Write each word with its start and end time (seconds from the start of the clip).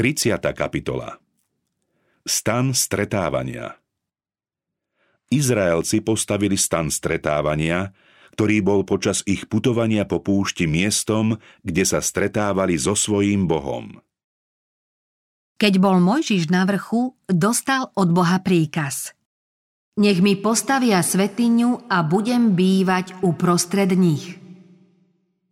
30. 0.00 0.40
kapitola 0.56 1.20
Stan 2.24 2.72
stretávania 2.72 3.76
Izraelci 5.28 6.00
postavili 6.00 6.56
stan 6.56 6.88
stretávania, 6.88 7.92
ktorý 8.32 8.64
bol 8.64 8.80
počas 8.88 9.20
ich 9.28 9.44
putovania 9.44 10.08
po 10.08 10.24
púšti 10.24 10.64
miestom, 10.64 11.36
kde 11.60 11.84
sa 11.84 12.00
stretávali 12.00 12.80
so 12.80 12.96
svojím 12.96 13.44
Bohom. 13.44 14.00
Keď 15.60 15.76
bol 15.76 16.00
Mojžiš 16.00 16.48
na 16.48 16.64
vrchu, 16.64 17.12
dostal 17.28 17.92
od 17.92 18.08
Boha 18.08 18.40
príkaz. 18.40 19.12
Nech 20.00 20.24
mi 20.24 20.32
postavia 20.32 21.04
svetiňu 21.04 21.92
a 21.92 22.00
budem 22.08 22.56
bývať 22.56 23.20
uprostred 23.20 23.92
nich. 24.00 24.40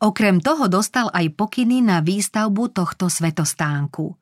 Okrem 0.01 0.41
toho 0.41 0.73
dostal 0.73 1.13
aj 1.13 1.37
pokyny 1.37 1.85
na 1.85 2.01
výstavbu 2.01 2.73
tohto 2.73 3.13
svetostánku– 3.13 4.17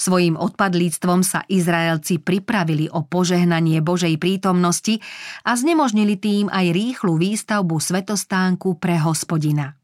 Svojím 0.00 0.34
odpadlíctvom 0.34 1.20
sa 1.22 1.44
Izraelci 1.46 2.18
pripravili 2.18 2.88
o 2.88 3.04
požehnanie 3.04 3.84
Božej 3.84 4.16
prítomnosti 4.16 4.98
a 5.44 5.54
znemožnili 5.54 6.16
tým 6.16 6.46
aj 6.48 6.72
rýchlu 6.72 7.20
výstavbu 7.20 7.76
svetostánku 7.78 8.80
pre 8.80 8.98
hospodina. 8.98 9.76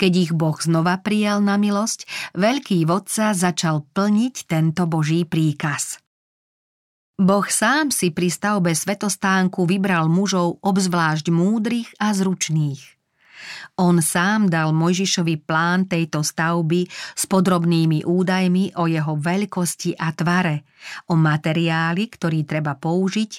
Keď 0.00 0.12
ich 0.16 0.32
Boh 0.32 0.56
znova 0.56 0.96
prijal 1.04 1.44
na 1.44 1.60
milosť, 1.60 2.08
veľký 2.32 2.88
vodca 2.88 3.36
začal 3.36 3.84
plniť 3.92 4.48
tento 4.48 4.88
Boží 4.88 5.28
príkaz. 5.28 6.00
Boh 7.18 7.44
sám 7.44 7.92
si 7.92 8.14
pri 8.14 8.32
stavbe 8.32 8.72
svetostánku 8.72 9.68
vybral 9.68 10.08
mužov 10.08 10.62
obzvlášť 10.64 11.28
múdrych 11.28 11.90
a 12.00 12.14
zručných– 12.16 12.82
on 13.78 14.02
sám 14.02 14.48
dal 14.50 14.74
Mojžišovi 14.74 15.44
plán 15.44 15.86
tejto 15.86 16.24
stavby 16.24 16.88
s 16.90 17.24
podrobnými 17.30 18.02
údajmi 18.08 18.78
o 18.80 18.88
jeho 18.88 19.14
veľkosti 19.14 19.98
a 19.98 20.10
tvare, 20.16 20.64
o 21.12 21.14
materiáli, 21.14 22.08
ktorý 22.08 22.48
treba 22.48 22.74
použiť 22.74 23.32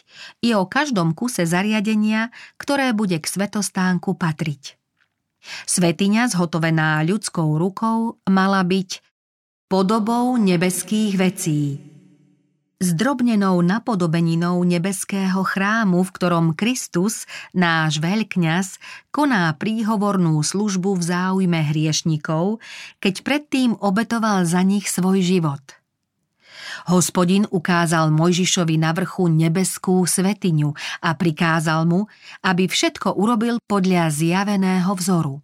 i 0.46 0.54
o 0.54 0.70
každom 0.70 1.18
kuse 1.18 1.44
zariadenia, 1.44 2.30
ktoré 2.62 2.94
bude 2.94 3.18
k 3.18 3.26
svetostánku 3.26 4.16
patriť. 4.16 4.78
Svetiňa 5.66 6.32
zhotovená 6.36 7.00
ľudskou 7.08 7.56
rukou 7.56 8.20
mala 8.28 8.62
byť 8.62 9.02
podobou 9.72 10.36
nebeských 10.36 11.14
vecí– 11.16 11.62
zdrobnenou 12.80 13.60
napodobeninou 13.60 14.64
nebeského 14.64 15.44
chrámu, 15.44 16.00
v 16.08 16.14
ktorom 16.16 16.46
Kristus, 16.56 17.28
náš 17.52 18.00
veľkňaz, 18.00 18.80
koná 19.12 19.52
príhovornú 19.60 20.40
službu 20.40 20.96
v 20.96 21.04
záujme 21.04 21.60
hriešnikov, 21.60 22.64
keď 23.04 23.16
predtým 23.28 23.76
obetoval 23.84 24.48
za 24.48 24.64
nich 24.64 24.88
svoj 24.88 25.20
život. 25.20 25.62
Hospodin 26.88 27.44
ukázal 27.52 28.16
Mojžišovi 28.16 28.80
na 28.80 28.96
vrchu 28.96 29.28
nebeskú 29.28 30.08
svetiňu 30.08 30.72
a 31.04 31.10
prikázal 31.20 31.84
mu, 31.84 32.08
aby 32.48 32.72
všetko 32.72 33.20
urobil 33.20 33.60
podľa 33.68 34.08
zjaveného 34.08 34.88
vzoru. 34.96 35.44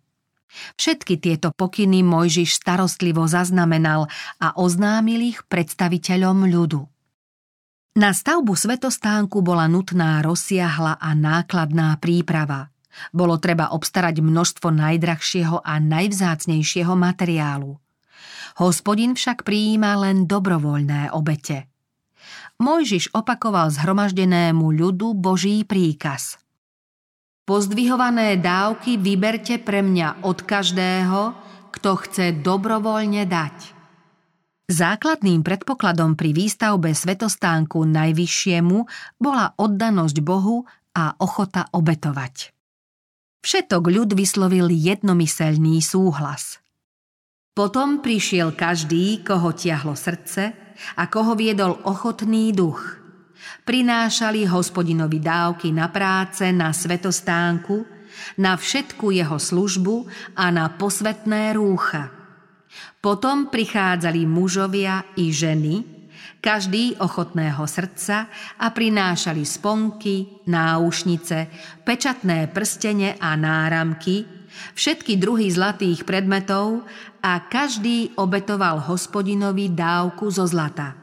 Všetky 0.80 1.20
tieto 1.20 1.52
pokyny 1.52 2.00
Mojžiš 2.00 2.64
starostlivo 2.64 3.28
zaznamenal 3.28 4.08
a 4.40 4.56
oznámil 4.56 5.36
ich 5.36 5.44
predstaviteľom 5.52 6.48
ľudu. 6.48 6.95
Na 7.96 8.12
stavbu 8.12 8.60
svetostánku 8.60 9.40
bola 9.40 9.72
nutná 9.72 10.20
rozsiahla 10.20 11.00
a 11.00 11.16
nákladná 11.16 11.96
príprava. 11.96 12.68
Bolo 13.16 13.40
treba 13.40 13.72
obstarať 13.72 14.20
množstvo 14.20 14.68
najdrahšieho 14.68 15.64
a 15.64 15.80
najvzácnejšieho 15.80 16.92
materiálu. 16.92 17.80
Hospodin 18.60 19.16
však 19.16 19.48
prijíma 19.48 19.96
len 20.04 20.28
dobrovoľné 20.28 21.16
obete. 21.16 21.72
Mojžiš 22.60 23.16
opakoval 23.16 23.72
zhromaždenému 23.72 24.76
ľudu 24.76 25.16
Boží 25.16 25.64
príkaz. 25.64 26.36
Pozdvihované 27.48 28.36
dávky 28.36 29.00
vyberte 29.00 29.56
pre 29.56 29.80
mňa 29.80 30.20
od 30.28 30.44
každého, 30.44 31.32
kto 31.72 31.90
chce 32.04 32.44
dobrovoľne 32.44 33.24
dať. 33.24 33.75
Základným 34.66 35.46
predpokladom 35.46 36.18
pri 36.18 36.34
výstavbe 36.34 36.90
svetostánku 36.90 37.86
najvyššiemu 37.86 38.78
bola 39.22 39.54
oddanosť 39.62 40.18
Bohu 40.26 40.66
a 40.98 41.14
ochota 41.22 41.70
obetovať. 41.70 42.50
Všetok 43.46 43.84
ľud 43.94 44.18
vyslovil 44.18 44.74
jednomyselný 44.74 45.86
súhlas. 45.86 46.58
Potom 47.54 48.02
prišiel 48.02 48.58
každý, 48.58 49.22
koho 49.22 49.54
tiahlo 49.54 49.94
srdce 49.94 50.58
a 50.98 51.04
koho 51.14 51.38
viedol 51.38 51.78
ochotný 51.86 52.50
duch. 52.50 52.98
Prinášali 53.70 54.50
hospodinovi 54.50 55.22
dávky 55.22 55.70
na 55.70 55.94
práce, 55.94 56.50
na 56.50 56.74
svetostánku, 56.74 57.86
na 58.42 58.58
všetku 58.58 59.14
jeho 59.14 59.38
službu 59.38 60.10
a 60.34 60.50
na 60.50 60.74
posvetné 60.74 61.54
rúcha– 61.54 62.10
potom 63.00 63.50
prichádzali 63.52 64.26
mužovia 64.26 65.04
i 65.20 65.30
ženy, 65.30 65.96
každý 66.46 66.94
ochotného 67.02 67.66
srdca 67.66 68.30
a 68.62 68.68
prinášali 68.70 69.42
sponky, 69.42 70.46
náušnice, 70.46 71.38
pečatné 71.82 72.54
prstene 72.54 73.18
a 73.18 73.34
náramky, 73.34 74.26
všetky 74.78 75.18
druhy 75.18 75.50
zlatých 75.50 76.06
predmetov 76.06 76.86
a 77.26 77.50
každý 77.50 78.14
obetoval 78.22 78.78
hospodinovi 78.86 79.74
dávku 79.74 80.30
zo 80.30 80.46
zlata. 80.46 80.94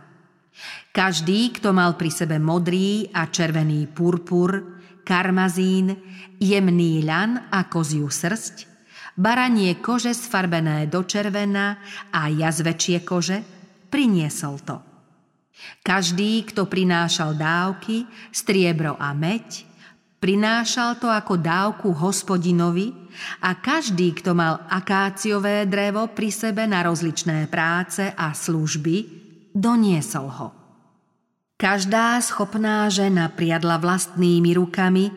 Každý, 0.94 1.59
kto 1.59 1.75
mal 1.75 1.99
pri 1.99 2.10
sebe 2.15 2.39
modrý 2.39 3.10
a 3.10 3.27
červený 3.27 3.91
purpur, 3.91 4.78
karmazín, 5.03 5.99
jemný 6.39 7.03
ľan 7.03 7.50
a 7.50 7.66
koziu 7.66 8.06
srst, 8.06 8.72
baranie 9.17 9.77
kože 9.81 10.17
sfarbené 10.17 10.89
do 10.89 11.05
červena 11.05 11.81
a 12.12 12.28
jazvečie 12.33 13.05
kože, 13.05 13.45
priniesol 13.93 14.56
to. 14.65 14.77
Každý, 15.84 16.43
kto 16.49 16.67
prinášal 16.67 17.37
dávky, 17.37 18.09
striebro 18.34 18.99
a 18.99 19.15
meď, 19.15 19.69
prinášal 20.19 20.99
to 20.99 21.06
ako 21.06 21.39
dávku 21.39 21.93
hospodinovi 21.95 22.91
a 23.45 23.55
každý, 23.61 24.17
kto 24.17 24.33
mal 24.33 24.65
akáciové 24.67 25.69
drevo 25.69 26.11
pri 26.11 26.31
sebe 26.33 26.65
na 26.67 26.83
rozličné 26.83 27.47
práce 27.47 28.11
a 28.11 28.33
služby, 28.33 28.97
doniesol 29.53 30.28
ho. 30.33 30.49
Každá 31.61 32.19
schopná 32.19 32.91
žena 32.91 33.31
priadla 33.31 33.78
vlastnými 33.78 34.51
rukami 34.59 35.15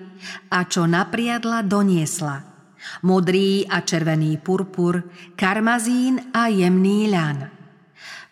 a 0.53 0.61
čo 0.69 0.85
napriadla, 0.85 1.65
doniesla– 1.65 2.35
modrý 3.03 3.65
a 3.67 3.81
červený 3.81 4.41
purpur, 4.41 5.03
karmazín 5.37 6.31
a 6.33 6.47
jemný 6.47 7.11
ľan. 7.11 7.51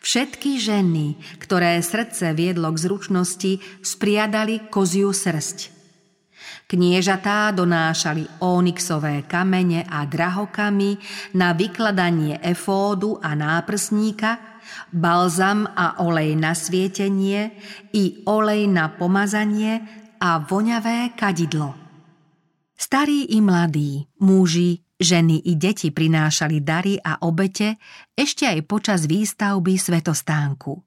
Všetky 0.03 0.59
ženy, 0.59 1.15
ktoré 1.39 1.79
srdce 1.79 2.35
viedlo 2.35 2.67
k 2.75 2.81
zručnosti, 2.83 3.63
spriadali 3.79 4.67
koziu 4.67 5.15
srst. 5.15 5.71
Kniežatá 6.67 7.55
donášali 7.55 8.43
onyxové 8.43 9.23
kamene 9.29 9.87
a 9.87 10.03
drahokamy 10.03 10.99
na 11.39 11.55
vykladanie 11.55 12.41
efódu 12.43 13.15
a 13.23 13.31
náprsníka, 13.31 14.59
balzam 14.91 15.69
a 15.71 16.03
olej 16.03 16.35
na 16.35 16.51
svietenie 16.51 17.55
i 17.95 18.25
olej 18.25 18.67
na 18.67 18.89
pomazanie 18.91 19.85
a 20.19 20.41
voňavé 20.41 21.15
kadidlo. 21.15 21.82
Starí 22.83 23.31
i 23.31 23.39
mladí, 23.39 24.11
muži, 24.19 24.83
ženy 24.99 25.39
i 25.47 25.55
deti 25.55 25.87
prinášali 25.87 26.59
dary 26.59 26.99
a 26.99 27.23
obete 27.23 27.79
ešte 28.11 28.43
aj 28.43 28.59
počas 28.67 29.07
výstavby 29.07 29.79
svetostánku. 29.79 30.83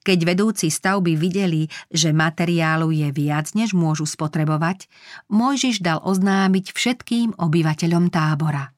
Keď 0.00 0.18
vedúci 0.24 0.72
stavby 0.72 1.20
videli, 1.20 1.68
že 1.92 2.16
materiálu 2.16 2.88
je 2.88 3.12
viac, 3.12 3.52
než 3.52 3.76
môžu 3.76 4.08
spotrebovať, 4.08 4.88
Mojžiš 5.28 5.84
dal 5.84 6.00
oznámiť 6.00 6.72
všetkým 6.72 7.36
obyvateľom 7.36 8.08
tábora. 8.08 8.72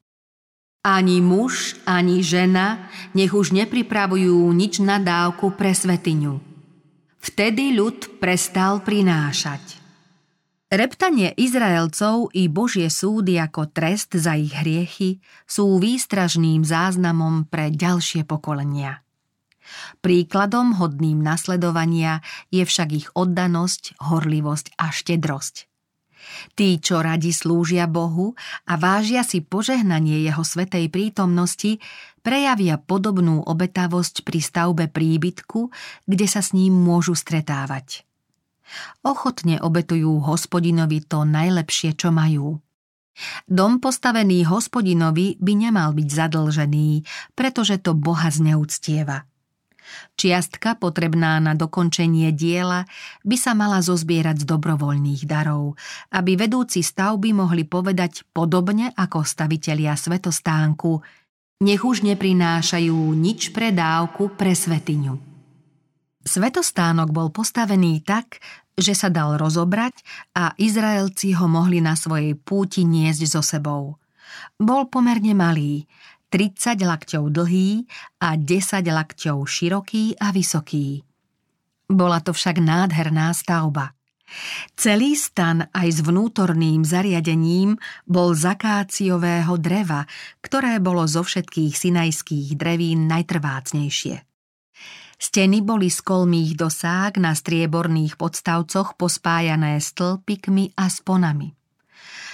Ani 0.83 1.23
muž, 1.23 1.79
ani 1.87 2.27
žena 2.27 2.91
nech 3.15 3.31
už 3.31 3.55
nepripravujú 3.55 4.51
nič 4.51 4.83
na 4.83 4.99
dávku 4.99 5.55
pre 5.55 5.71
svetiňu. 5.79 6.43
Vtedy 7.23 7.79
ľud 7.79 8.19
prestal 8.19 8.83
prinášať. 8.83 9.82
Reptanie 10.73 11.37
Izraelcov 11.37 12.33
i 12.33 12.49
Božie 12.49 12.89
súdy 12.89 13.37
ako 13.37 13.69
trest 13.77 14.17
za 14.17 14.41
ich 14.41 14.57
hriechy 14.57 15.21
sú 15.45 15.77
výstražným 15.77 16.65
záznamom 16.65 17.45
pre 17.45 17.69
ďalšie 17.69 18.25
pokolenia. 18.25 19.05
Príkladom 20.01 20.81
hodným 20.81 21.21
nasledovania 21.21 22.25
je 22.49 22.65
však 22.65 22.89
ich 22.89 23.09
oddanosť, 23.13 24.01
horlivosť 24.01 24.73
a 24.81 24.89
štedrosť. 24.89 25.69
Tí, 26.57 26.81
čo 26.81 27.05
radi 27.05 27.37
slúžia 27.37 27.85
Bohu 27.85 28.33
a 28.65 28.81
vážia 28.81 29.29
si 29.29 29.45
požehnanie 29.45 30.25
Jeho 30.25 30.41
svetej 30.41 30.89
prítomnosti, 30.89 31.85
prejavia 32.25 32.81
podobnú 32.81 33.45
obetavosť 33.45 34.25
pri 34.25 34.41
stavbe 34.41 34.89
príbytku, 34.89 35.69
kde 36.09 36.25
sa 36.25 36.41
s 36.41 36.57
ním 36.57 36.73
môžu 36.73 37.13
stretávať. 37.13 38.09
Ochotne 39.03 39.59
obetujú 39.61 40.23
hospodinovi 40.23 41.05
to 41.05 41.25
najlepšie, 41.27 41.97
čo 41.97 42.11
majú. 42.11 42.61
Dom 43.45 43.77
postavený 43.77 44.49
hospodinovi 44.49 45.37
by 45.37 45.53
nemal 45.53 45.93
byť 45.93 46.09
zadlžený, 46.09 46.89
pretože 47.37 47.77
to 47.85 47.93
Boha 47.93 48.33
zneúctieva. 48.33 49.29
Čiastka 50.17 50.79
potrebná 50.79 51.37
na 51.43 51.53
dokončenie 51.53 52.33
diela 52.33 52.89
by 53.27 53.37
sa 53.37 53.53
mala 53.53 53.85
zozbierať 53.85 54.47
z 54.47 54.49
dobrovoľných 54.49 55.29
darov, 55.29 55.77
aby 56.15 56.39
vedúci 56.39 56.81
stavby 56.81 57.37
mohli 57.37 57.69
povedať 57.69 58.25
podobne 58.33 58.95
ako 58.97 59.21
stavitelia 59.27 59.93
svetostánku, 59.93 61.03
nech 61.63 61.83
už 61.85 62.03
neprinášajú 62.09 62.99
nič 63.13 63.53
pre 63.53 63.75
dávku 63.75 64.33
pre 64.33 64.57
svetiňu. 64.57 65.32
Svetostánok 66.23 67.11
bol 67.11 67.29
postavený 67.35 68.07
tak, 68.07 68.39
že 68.79 68.95
sa 68.95 69.11
dal 69.13 69.37
rozobrať 69.37 70.01
a 70.39 70.55
Izraelci 70.57 71.35
ho 71.37 71.51
mohli 71.51 71.83
na 71.83 71.99
svojej 71.99 72.39
púti 72.39 72.87
niesť 72.87 73.23
so 73.27 73.43
sebou. 73.45 73.99
Bol 74.57 74.89
pomerne 74.89 75.35
malý, 75.37 75.85
30 76.33 76.81
lakťov 76.81 77.29
dlhý 77.29 77.85
a 78.25 78.41
10 78.41 78.49
lakťov 78.89 79.45
široký 79.45 80.17
a 80.17 80.33
vysoký. 80.33 81.05
Bola 81.93 82.25
to 82.25 82.33
však 82.33 82.57
nádherná 82.57 83.29
stavba. 83.37 83.93
Celý 84.73 85.13
stan 85.13 85.69
aj 85.77 85.89
s 85.93 86.01
vnútorným 86.01 86.89
zariadením 86.89 87.77
bol 88.09 88.33
zakáciového 88.33 89.61
dreva, 89.61 90.09
ktoré 90.41 90.81
bolo 90.81 91.05
zo 91.05 91.21
všetkých 91.21 91.77
sinajských 91.77 92.57
drevín 92.57 93.05
najtrvácnejšie. 93.13 94.32
Steny 95.23 95.63
boli 95.63 95.87
z 95.87 96.03
kolmých 96.03 96.59
dosák 96.59 97.23
na 97.23 97.31
strieborných 97.31 98.19
podstavcoch 98.19 98.99
pospájané 98.99 99.79
stĺpikmi 99.79 100.75
a 100.75 100.91
sponami. 100.91 101.55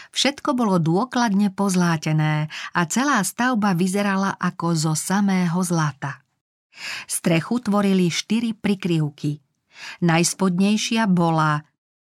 Všetko 0.09 0.57
bolo 0.57 0.81
dôkladne 0.81 1.53
pozlátené 1.53 2.49
a 2.49 2.81
celá 2.89 3.21
stavba 3.21 3.77
vyzerala 3.77 4.41
ako 4.41 4.73
zo 4.73 4.95
samého 4.97 5.61
zlata. 5.61 6.25
Strechu 7.05 7.61
tvorili 7.61 8.09
štyri 8.09 8.57
prikryvky. 8.57 9.37
Najspodnejšia 10.09 11.05
bola 11.13 11.61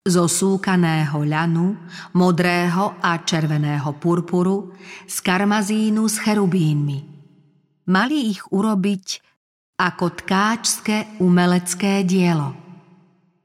zo 0.07 0.31
súkaného 0.31 1.19
ľanu, 1.27 1.75
modrého 2.15 2.95
a 3.03 3.19
červeného 3.19 3.91
purpuru, 3.99 4.71
z 5.03 5.17
karmazínu 5.19 6.07
s 6.07 6.15
cherubínmi. 6.23 6.99
Mali 7.91 8.31
ich 8.31 8.39
urobiť 8.55 9.30
ako 9.81 10.13
tkáčské 10.13 11.17
umelecké 11.17 12.05
dielo. 12.05 12.53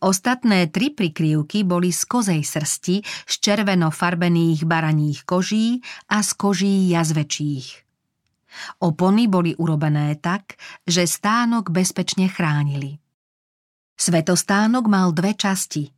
Ostatné 0.05 0.69
tri 0.69 0.93
prikryvky 0.93 1.65
boli 1.65 1.89
z 1.89 2.05
kozej 2.05 2.45
srsti, 2.45 3.01
z 3.01 3.35
červeno 3.41 3.89
farbených 3.89 4.69
baraních 4.69 5.25
koží 5.25 5.81
a 6.13 6.21
z 6.21 6.31
koží 6.37 6.93
jazvečích. 6.93 7.89
Opony 8.85 9.25
boli 9.33 9.57
urobené 9.57 10.21
tak, 10.21 10.61
že 10.85 11.09
stánok 11.09 11.73
bezpečne 11.73 12.29
chránili. 12.29 13.01
Svetostánok 13.97 14.85
mal 14.93 15.17
dve 15.17 15.33
časti. 15.33 15.89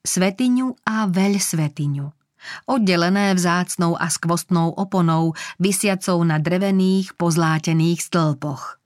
Svetiňu 0.00 0.80
a 0.88 1.04
veľ 1.12 1.36
svetiňu 1.36 2.24
oddelené 2.68 3.32
vzácnou 3.32 3.96
a 3.96 4.12
skvostnou 4.12 4.76
oponou, 4.76 5.32
vysiacou 5.56 6.20
na 6.28 6.36
drevených, 6.36 7.16
pozlátených 7.16 8.04
stĺpoch. 8.04 8.83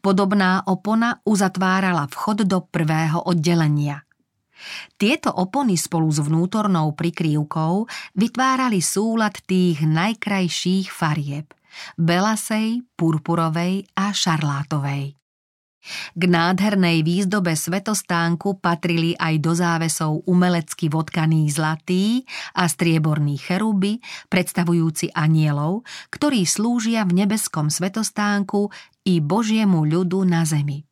Podobná 0.00 0.66
opona 0.66 1.20
uzatvárala 1.24 2.08
vchod 2.10 2.44
do 2.48 2.64
prvého 2.66 3.22
oddelenia. 3.22 4.02
Tieto 4.94 5.34
opony 5.34 5.74
spolu 5.74 6.06
s 6.10 6.22
vnútornou 6.22 6.94
prikrývkou 6.94 7.86
vytvárali 8.14 8.78
súlad 8.78 9.34
tých 9.42 9.82
najkrajších 9.82 10.92
farieb– 10.92 11.50
belasej, 11.98 12.84
purpurovej 12.94 13.88
a 13.96 14.14
šarlátovej. 14.14 15.21
K 16.14 16.22
nádhernej 16.30 17.02
výzdobe 17.02 17.58
svetostánku 17.58 18.62
patrili 18.62 19.18
aj 19.18 19.34
do 19.42 19.52
závesov 19.52 20.22
umelecky 20.30 20.86
vodkaný 20.86 21.50
zlatý 21.50 22.22
a 22.54 22.70
strieborný 22.70 23.38
cheruby, 23.42 23.98
predstavujúci 24.30 25.10
anielov, 25.10 25.82
ktorí 26.14 26.46
slúžia 26.46 27.02
v 27.02 27.26
nebeskom 27.26 27.66
svetostánku 27.66 28.70
i 29.10 29.18
Božiemu 29.18 29.82
ľudu 29.82 30.22
na 30.22 30.46
zemi. 30.46 30.86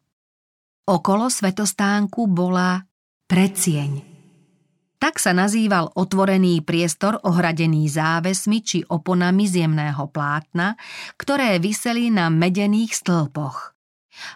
Okolo 0.91 1.31
svetostánku 1.31 2.27
bola 2.27 2.83
predsieň. 3.31 4.11
Tak 5.01 5.17
sa 5.17 5.33
nazýval 5.33 5.97
otvorený 5.97 6.61
priestor 6.61 7.17
ohradený 7.25 7.89
závesmi 7.89 8.61
či 8.61 8.79
oponami 8.85 9.49
zemného 9.49 10.11
plátna, 10.13 10.77
ktoré 11.17 11.57
vyseli 11.57 12.13
na 12.13 12.29
medených 12.29 13.01
stĺpoch. 13.01 13.80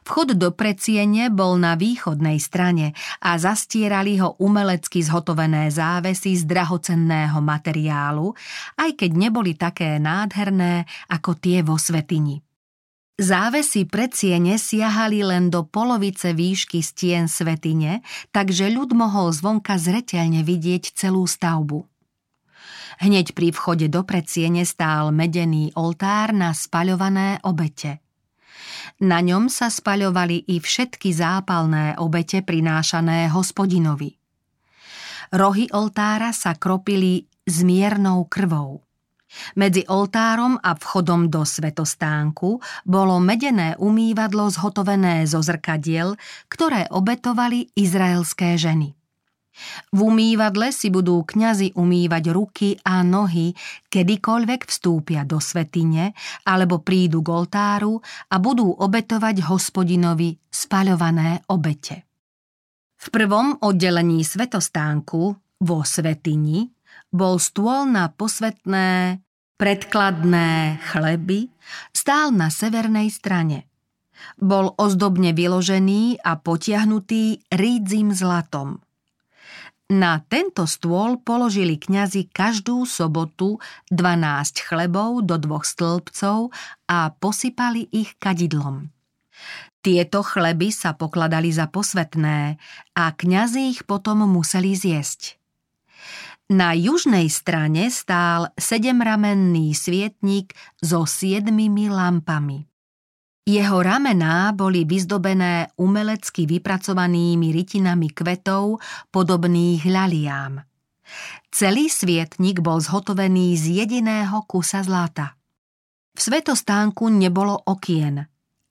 Vchod 0.04 0.36
do 0.36 0.50
predsiene 0.52 1.28
bol 1.28 1.60
na 1.60 1.76
východnej 1.76 2.40
strane 2.40 2.96
a 3.20 3.36
zastierali 3.36 4.18
ho 4.20 4.36
umelecky 4.40 5.04
zhotovené 5.04 5.68
závesy 5.72 6.36
z 6.40 6.48
drahocenného 6.48 7.38
materiálu, 7.40 8.32
aj 8.80 8.90
keď 8.98 9.10
neboli 9.14 9.52
také 9.54 9.96
nádherné 10.00 10.88
ako 11.08 11.36
tie 11.38 11.60
vo 11.60 11.76
svetini. 11.80 12.40
Závesy 13.14 13.86
predsiene 13.86 14.58
siahali 14.58 15.22
len 15.22 15.46
do 15.46 15.62
polovice 15.62 16.34
výšky 16.34 16.82
stien 16.82 17.30
svetine, 17.30 18.02
takže 18.34 18.66
ľud 18.74 18.90
mohol 18.90 19.30
zvonka 19.30 19.78
zreteľne 19.78 20.42
vidieť 20.42 20.98
celú 20.98 21.22
stavbu. 21.22 21.86
Hneď 22.98 23.34
pri 23.38 23.54
vchode 23.54 23.86
do 23.86 24.02
predsiene 24.02 24.66
stál 24.66 25.14
medený 25.14 25.70
oltár 25.78 26.34
na 26.34 26.50
spaľované 26.50 27.38
obete– 27.46 28.02
na 29.02 29.20
ňom 29.20 29.50
sa 29.50 29.68
spaľovali 29.70 30.48
i 30.50 30.60
všetky 30.60 31.10
zápalné 31.14 31.96
obete 31.98 32.40
prinášané 32.40 33.30
hospodinovi. 33.32 34.16
Rohy 35.34 35.66
oltára 35.74 36.30
sa 36.30 36.54
kropili 36.54 37.26
s 37.44 37.66
miernou 37.66 38.24
krvou. 38.30 38.84
Medzi 39.58 39.82
oltárom 39.90 40.54
a 40.62 40.78
vchodom 40.78 41.26
do 41.26 41.42
svetostánku 41.42 42.62
bolo 42.86 43.18
medené 43.18 43.74
umývadlo 43.82 44.46
zhotovené 44.46 45.26
zo 45.26 45.42
zrkadiel, 45.42 46.14
ktoré 46.46 46.86
obetovali 46.94 47.74
izraelské 47.74 48.54
ženy. 48.54 48.94
V 49.94 49.98
umývadle 50.02 50.74
si 50.74 50.90
budú 50.90 51.22
kňazi 51.22 51.78
umývať 51.78 52.24
ruky 52.34 52.74
a 52.82 53.06
nohy, 53.06 53.54
kedykoľvek 53.86 54.66
vstúpia 54.66 55.22
do 55.22 55.38
svetine 55.38 56.10
alebo 56.42 56.82
prídu 56.82 57.22
k 57.22 57.28
oltáru 57.30 58.02
a 58.30 58.36
budú 58.42 58.74
obetovať 58.74 59.46
hospodinovi 59.46 60.34
spaľované 60.50 61.46
obete. 61.50 62.02
V 62.98 63.06
prvom 63.12 63.54
oddelení 63.62 64.26
svetostánku 64.26 65.22
vo 65.62 65.78
svetini 65.86 66.66
bol 67.14 67.38
stôl 67.38 67.86
na 67.86 68.10
posvetné 68.10 69.20
predkladné 69.54 70.82
chleby, 70.90 71.46
stál 71.94 72.34
na 72.34 72.50
severnej 72.50 73.06
strane. 73.12 73.70
Bol 74.40 74.74
ozdobne 74.78 75.30
vyložený 75.30 76.22
a 76.26 76.38
potiahnutý 76.38 77.44
rídzim 77.54 78.10
zlatom– 78.10 78.80
na 79.94 80.18
tento 80.26 80.66
stôl 80.66 81.22
položili 81.22 81.78
kňazi 81.78 82.26
každú 82.34 82.82
sobotu 82.82 83.62
12 83.94 84.66
chlebov 84.66 85.22
do 85.22 85.38
dvoch 85.38 85.62
stĺpcov 85.62 86.50
a 86.90 87.14
posypali 87.14 87.86
ich 87.94 88.18
kadidlom. 88.18 88.90
Tieto 89.84 90.26
chleby 90.26 90.74
sa 90.74 90.98
pokladali 90.98 91.54
za 91.54 91.70
posvetné 91.70 92.58
a 92.98 93.04
kňazi 93.14 93.70
ich 93.70 93.80
potom 93.86 94.26
museli 94.26 94.74
zjesť. 94.74 95.38
Na 96.50 96.76
južnej 96.76 97.30
strane 97.32 97.88
stál 97.88 98.52
sedemramenný 98.58 99.72
svietnik 99.72 100.52
so 100.82 101.08
siedmimi 101.08 101.88
lampami. 101.88 102.73
Jeho 103.44 103.84
ramená 103.84 104.56
boli 104.56 104.88
vyzdobené 104.88 105.68
umelecky 105.76 106.48
vypracovanými 106.48 107.52
rytinami 107.52 108.08
kvetov 108.08 108.80
podobných 109.12 109.84
ľaliám. 109.84 110.64
Celý 111.52 111.92
svietnik 111.92 112.64
bol 112.64 112.80
zhotovený 112.80 113.52
z 113.60 113.84
jediného 113.84 114.48
kusa 114.48 114.80
zlata. 114.80 115.36
V 116.16 116.20
svetostánku 116.24 117.12
nebolo 117.12 117.52
okien 117.68 118.24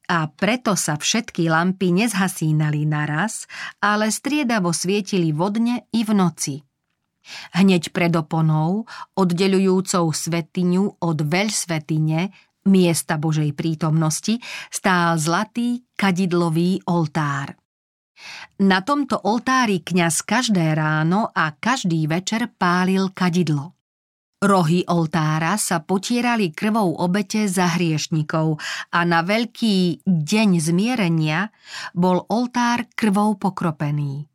a 0.10 0.28
preto 0.28 0.76
sa 0.76 1.00
všetky 1.00 1.48
lampy 1.48 1.96
nezhasínali 1.96 2.84
naraz, 2.84 3.48
ale 3.80 4.12
striedavo 4.12 4.76
svietili 4.76 5.32
vodne 5.32 5.88
i 5.96 6.04
v 6.04 6.12
noci. 6.12 6.56
Hneď 7.56 7.96
pred 7.96 8.12
oponou, 8.20 8.84
oddeľujúcou 9.16 10.12
svetiňu 10.12 11.00
od 11.00 11.18
veľsvetine, 11.24 12.36
miesta 12.68 13.20
Božej 13.20 13.52
prítomnosti, 13.54 14.40
stál 14.72 15.20
zlatý 15.20 15.84
kadidlový 15.96 16.84
oltár. 16.88 17.56
Na 18.64 18.80
tomto 18.80 19.20
oltári 19.20 19.84
kňaz 19.84 20.24
každé 20.24 20.78
ráno 20.78 21.28
a 21.34 21.52
každý 21.58 22.08
večer 22.08 22.48
pálil 22.56 23.12
kadidlo. 23.12 23.76
Rohy 24.44 24.84
oltára 24.92 25.56
sa 25.56 25.80
potierali 25.80 26.52
krvou 26.52 27.00
obete 27.00 27.48
za 27.48 27.80
hriešnikov 27.80 28.60
a 28.92 29.00
na 29.08 29.24
veľký 29.24 30.04
deň 30.04 30.50
zmierenia 30.60 31.48
bol 31.96 32.28
oltár 32.28 32.92
krvou 32.92 33.40
pokropený. 33.40 34.28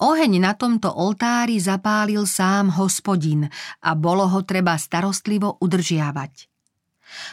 Oheň 0.00 0.40
na 0.40 0.54
tomto 0.54 0.94
oltári 0.94 1.58
zapálil 1.58 2.24
sám 2.24 2.70
hospodin 2.78 3.50
a 3.82 3.90
bolo 3.98 4.30
ho 4.30 4.40
treba 4.46 4.78
starostlivo 4.78 5.58
udržiavať. 5.58 6.49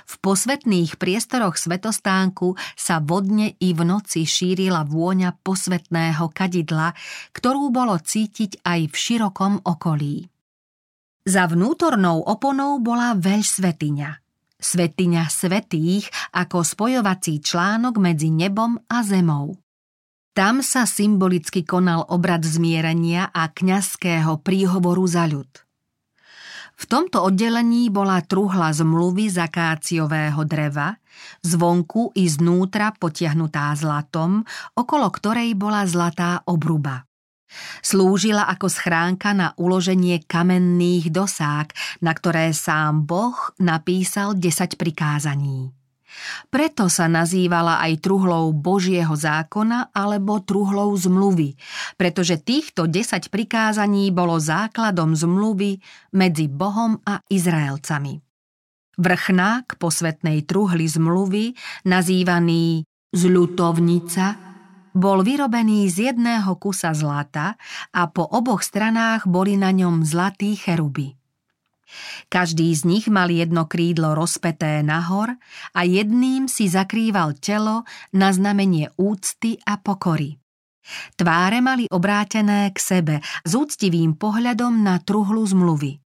V 0.06 0.14
posvetných 0.24 0.98
priestoroch 0.98 1.58
svetostánku 1.60 2.58
sa 2.74 3.02
vodne 3.04 3.54
i 3.62 3.74
v 3.74 3.82
noci 3.86 4.26
šírila 4.26 4.86
vôňa 4.88 5.38
posvetného 5.42 6.32
kadidla, 6.34 6.94
ktorú 7.34 7.70
bolo 7.70 7.98
cítiť 7.98 8.64
aj 8.66 8.80
v 8.90 8.96
širokom 8.96 9.54
okolí. 9.66 10.28
Za 11.28 11.44
vnútornou 11.52 12.24
oponou 12.24 12.80
bola 12.80 13.12
veľ 13.12 13.44
svetiňa. 13.44 14.10
Svetiňa 14.58 15.24
svetých 15.28 16.08
ako 16.34 16.64
spojovací 16.64 17.44
článok 17.44 18.00
medzi 18.00 18.32
nebom 18.32 18.80
a 18.90 19.04
zemou. 19.04 19.60
Tam 20.32 20.62
sa 20.64 20.88
symbolicky 20.88 21.66
konal 21.68 22.06
obrad 22.08 22.46
zmierenia 22.46 23.28
a 23.34 23.50
kňazského 23.50 24.40
príhovoru 24.40 25.06
za 25.06 25.28
ľud. 25.28 25.67
V 26.78 26.86
tomto 26.86 27.26
oddelení 27.26 27.90
bola 27.90 28.22
truhla 28.22 28.70
zmluvy 28.70 29.34
z 29.34 29.42
akáciového 29.42 30.46
dreva, 30.46 30.94
zvonku 31.42 32.14
i 32.14 32.30
znútra 32.30 32.94
potiahnutá 32.94 33.74
zlatom, 33.74 34.46
okolo 34.78 35.10
ktorej 35.10 35.58
bola 35.58 35.90
zlatá 35.90 36.46
obruba. 36.46 37.10
Slúžila 37.82 38.46
ako 38.46 38.68
schránka 38.68 39.32
na 39.32 39.56
uloženie 39.58 40.22
kamenných 40.28 41.10
dosák, 41.10 41.74
na 42.04 42.12
ktoré 42.12 42.52
sám 42.52 43.08
Boh 43.08 43.56
napísal 43.58 44.36
10 44.36 44.76
prikázaní. 44.76 45.77
Preto 46.48 46.88
sa 46.88 47.06
nazývala 47.10 47.82
aj 47.84 48.04
truhlou 48.04 48.54
Božieho 48.56 49.14
zákona 49.14 49.92
alebo 49.92 50.42
truhlou 50.42 50.94
zmluvy, 50.96 51.58
pretože 51.96 52.40
týchto 52.42 52.86
10 52.90 53.30
prikázaní 53.34 54.10
bolo 54.14 54.38
základom 54.38 55.14
zmluvy 55.14 55.82
medzi 56.16 56.46
Bohom 56.48 57.00
a 57.06 57.22
Izraelcami. 57.28 58.20
Vrchnák 58.98 59.78
posvetnej 59.78 60.50
truhly 60.50 60.90
zmluvy, 60.90 61.54
nazývaný 61.86 62.82
zľutovnica, 63.14 64.26
bol 64.98 65.22
vyrobený 65.22 65.86
z 65.94 66.10
jedného 66.12 66.58
kusa 66.58 66.98
zlata 66.98 67.54
a 67.94 68.10
po 68.10 68.26
oboch 68.26 68.66
stranách 68.66 69.30
boli 69.30 69.54
na 69.54 69.70
ňom 69.70 70.02
zlatí 70.02 70.58
cheruby. 70.58 71.14
Každý 72.28 72.76
z 72.76 72.82
nich 72.84 73.06
mal 73.08 73.32
jedno 73.32 73.66
krídlo 73.66 74.14
rozpeté 74.14 74.84
nahor 74.84 75.36
a 75.72 75.82
jedným 75.88 76.52
si 76.52 76.68
zakrýval 76.68 77.40
telo 77.40 77.88
na 78.12 78.32
znamenie 78.36 78.92
úcty 79.00 79.56
a 79.64 79.80
pokory. 79.80 80.36
Tváre 81.20 81.60
mali 81.60 81.88
obrátené 81.92 82.72
k 82.72 82.80
sebe 82.80 83.16
s 83.44 83.52
úctivým 83.52 84.16
pohľadom 84.16 84.84
na 84.84 85.00
truhlu 85.04 85.44
zmluvy. 85.44 86.00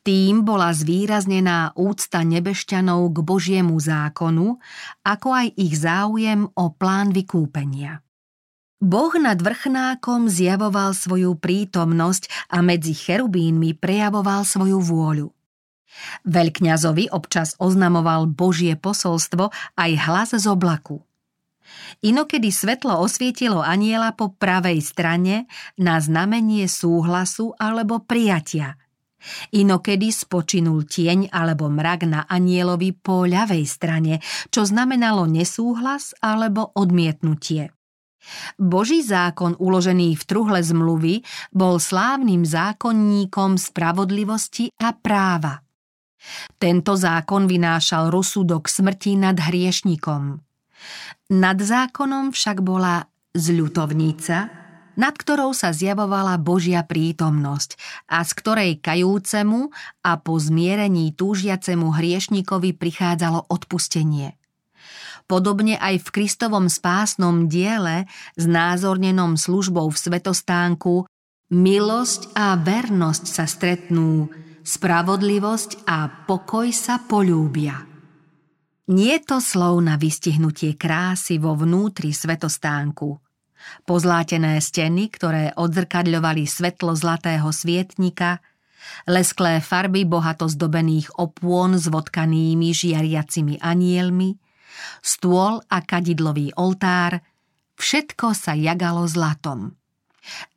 Tým 0.00 0.40
bola 0.40 0.72
zvýraznená 0.72 1.76
úcta 1.76 2.24
nebešťanov 2.24 3.12
k 3.12 3.16
Božiemu 3.20 3.76
zákonu, 3.76 4.56
ako 5.04 5.28
aj 5.36 5.46
ich 5.60 5.76
záujem 5.76 6.48
o 6.48 6.64
plán 6.72 7.12
vykúpenia. 7.12 8.05
Boh 8.76 9.12
nad 9.16 9.40
vrchnákom 9.40 10.28
zjavoval 10.28 10.92
svoju 10.92 11.40
prítomnosť 11.40 12.52
a 12.52 12.60
medzi 12.60 12.92
cherubínmi 12.92 13.72
prejavoval 13.72 14.44
svoju 14.44 14.84
vôľu. 14.84 15.28
Veľkňazovi 16.28 17.08
občas 17.08 17.56
oznamoval 17.56 18.28
Božie 18.28 18.76
posolstvo 18.76 19.48
aj 19.80 19.90
hlas 20.04 20.30
z 20.36 20.44
oblaku. 20.44 21.00
Inokedy 22.04 22.52
svetlo 22.52 23.00
osvietilo 23.00 23.64
aniela 23.64 24.12
po 24.12 24.30
pravej 24.36 24.84
strane 24.84 25.48
na 25.80 25.96
znamenie 25.96 26.68
súhlasu 26.68 27.56
alebo 27.56 28.04
prijatia– 28.04 28.76
Inokedy 29.50 30.14
spočinul 30.14 30.86
tieň 30.86 31.34
alebo 31.34 31.66
mrak 31.66 32.06
na 32.06 32.20
anielovi 32.30 32.94
po 32.94 33.26
ľavej 33.26 33.64
strane, 33.66 34.22
čo 34.54 34.62
znamenalo 34.62 35.26
nesúhlas 35.26 36.14
alebo 36.22 36.70
odmietnutie. 36.78 37.75
Boží 38.58 39.02
zákon 39.02 39.54
uložený 39.58 40.16
v 40.18 40.22
truhle 40.26 40.60
zmluvy 40.62 41.22
bol 41.54 41.78
slávnym 41.78 42.42
zákonníkom 42.42 43.58
spravodlivosti 43.60 44.72
a 44.82 44.94
práva. 44.94 45.62
Tento 46.58 46.98
zákon 46.98 47.46
vynášal 47.46 48.10
rozsudok 48.10 48.66
smrti 48.66 49.14
nad 49.14 49.38
hriešnikom. 49.38 50.42
Nad 51.30 51.58
zákonom 51.58 52.34
však 52.34 52.62
bola 52.62 53.06
zľutovnica, 53.34 54.66
nad 54.96 55.14
ktorou 55.14 55.52
sa 55.52 55.76
zjavovala 55.76 56.40
Božia 56.40 56.80
prítomnosť 56.82 57.76
a 58.08 58.24
z 58.24 58.30
ktorej 58.32 58.70
kajúcemu 58.80 59.68
a 60.02 60.12
po 60.16 60.40
zmierení 60.40 61.12
túžiacemu 61.12 61.92
hriešnikovi 61.92 62.72
prichádzalo 62.74 63.52
odpustenie. 63.52 64.40
Podobne 65.26 65.74
aj 65.74 66.06
v 66.06 66.08
Kristovom 66.14 66.70
spásnom 66.70 67.50
diele, 67.50 68.06
znázornenom 68.38 69.34
službou 69.34 69.90
v 69.90 69.98
svetostánku, 69.98 70.94
milosť 71.50 72.34
a 72.38 72.54
vernosť 72.54 73.24
sa 73.26 73.44
stretnú, 73.50 74.30
spravodlivosť 74.62 75.86
a 75.86 76.26
pokoj 76.30 76.70
sa 76.70 77.02
polúbia. 77.02 77.82
Nie 78.86 79.18
to 79.18 79.42
slov 79.42 79.82
na 79.82 79.98
vystihnutie 79.98 80.78
krásy 80.78 81.42
vo 81.42 81.58
vnútri 81.58 82.14
svetostánku– 82.14 83.10
pozlátené 83.84 84.58
steny, 84.62 85.10
ktoré 85.10 85.52
odzrkadľovali 85.56 86.44
svetlo 86.46 86.94
zlatého 86.94 87.48
svietnika, 87.50 88.38
lesklé 89.10 89.58
farby 89.58 90.06
bohato 90.06 90.46
zdobených 90.46 91.18
opôn 91.18 91.74
s 91.74 91.90
vodkanými 91.90 92.70
žiariacimi 92.70 93.58
anielmi, 93.58 94.38
stôl 95.00 95.62
a 95.68 95.78
kadidlový 95.82 96.52
oltár, 96.56 97.20
všetko 97.76 98.32
sa 98.36 98.52
jagalo 98.56 99.04
zlatom. 99.08 99.76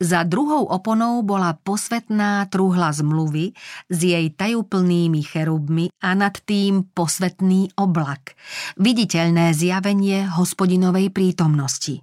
Za 0.02 0.26
druhou 0.26 0.66
oponou 0.66 1.22
bola 1.22 1.54
posvetná 1.54 2.42
truhla 2.50 2.90
zmluvy 2.90 3.54
s 3.86 4.00
jej 4.02 4.34
tajúplnými 4.34 5.22
cherubmi 5.22 5.94
a 6.02 6.18
nad 6.18 6.34
tým 6.42 6.90
posvetný 6.90 7.78
oblak, 7.78 8.34
viditeľné 8.82 9.54
zjavenie 9.54 10.26
hospodinovej 10.26 11.14
prítomnosti. 11.14 12.02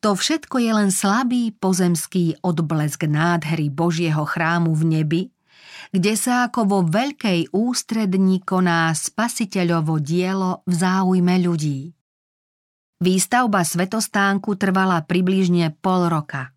To 0.00 0.16
všetko 0.16 0.56
je 0.64 0.72
len 0.72 0.88
slabý 0.88 1.52
pozemský 1.52 2.40
odblesk 2.40 3.04
nádhery 3.04 3.68
Božieho 3.68 4.24
chrámu 4.24 4.72
v 4.72 4.84
nebi, 4.84 5.22
kde 5.90 6.14
sa 6.14 6.46
ako 6.46 6.60
vo 6.66 6.80
veľkej 6.86 7.50
ústredni 7.50 8.38
koná 8.42 8.94
spasiteľovo 8.94 9.98
dielo 9.98 10.62
v 10.66 10.72
záujme 10.74 11.34
ľudí. 11.42 11.90
Výstavba 13.00 13.64
svetostánku 13.64 14.54
trvala 14.54 15.02
približne 15.02 15.74
pol 15.82 16.06
roka. 16.06 16.52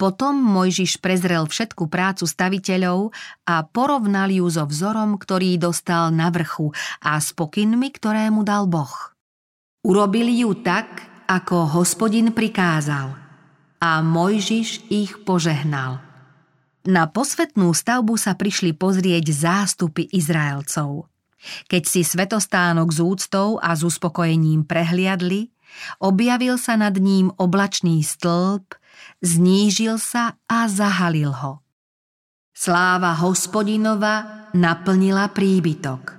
Potom 0.00 0.32
Mojžiš 0.32 0.96
prezrel 1.04 1.44
všetku 1.44 1.84
prácu 1.92 2.24
staviteľov 2.24 3.12
a 3.44 3.60
porovnal 3.68 4.32
ju 4.32 4.48
so 4.48 4.64
vzorom, 4.64 5.20
ktorý 5.20 5.60
dostal 5.60 6.08
na 6.08 6.32
vrchu 6.32 6.72
a 7.04 7.20
s 7.20 7.36
pokynmi, 7.36 7.92
ktoré 7.92 8.32
mu 8.32 8.40
dal 8.40 8.64
Boh. 8.64 9.12
Urobili 9.84 10.40
ju 10.40 10.56
tak, 10.56 11.04
ako 11.28 11.76
hospodin 11.76 12.32
prikázal. 12.32 13.12
A 13.76 14.00
Mojžiš 14.00 14.88
ich 14.88 15.20
požehnal. 15.28 16.09
Na 16.88 17.04
posvetnú 17.04 17.76
stavbu 17.76 18.16
sa 18.16 18.32
prišli 18.32 18.72
pozrieť 18.72 19.36
zástupy 19.36 20.08
Izraelcov. 20.08 21.12
Keď 21.68 21.82
si 21.84 22.00
svetostánok 22.04 22.88
s 22.88 22.98
úctou 23.00 23.60
a 23.60 23.76
s 23.76 23.84
uspokojením 23.84 24.64
prehliadli, 24.64 25.52
objavil 26.00 26.56
sa 26.56 26.80
nad 26.80 26.96
ním 26.96 27.32
oblačný 27.36 28.00
stĺp, 28.00 28.76
znížil 29.20 30.00
sa 30.00 30.40
a 30.48 30.68
zahalil 30.68 31.32
ho. 31.32 31.60
Sláva 32.56 33.16
hospodinova 33.16 34.48
naplnila 34.52 35.32
príbytok. 35.32 36.16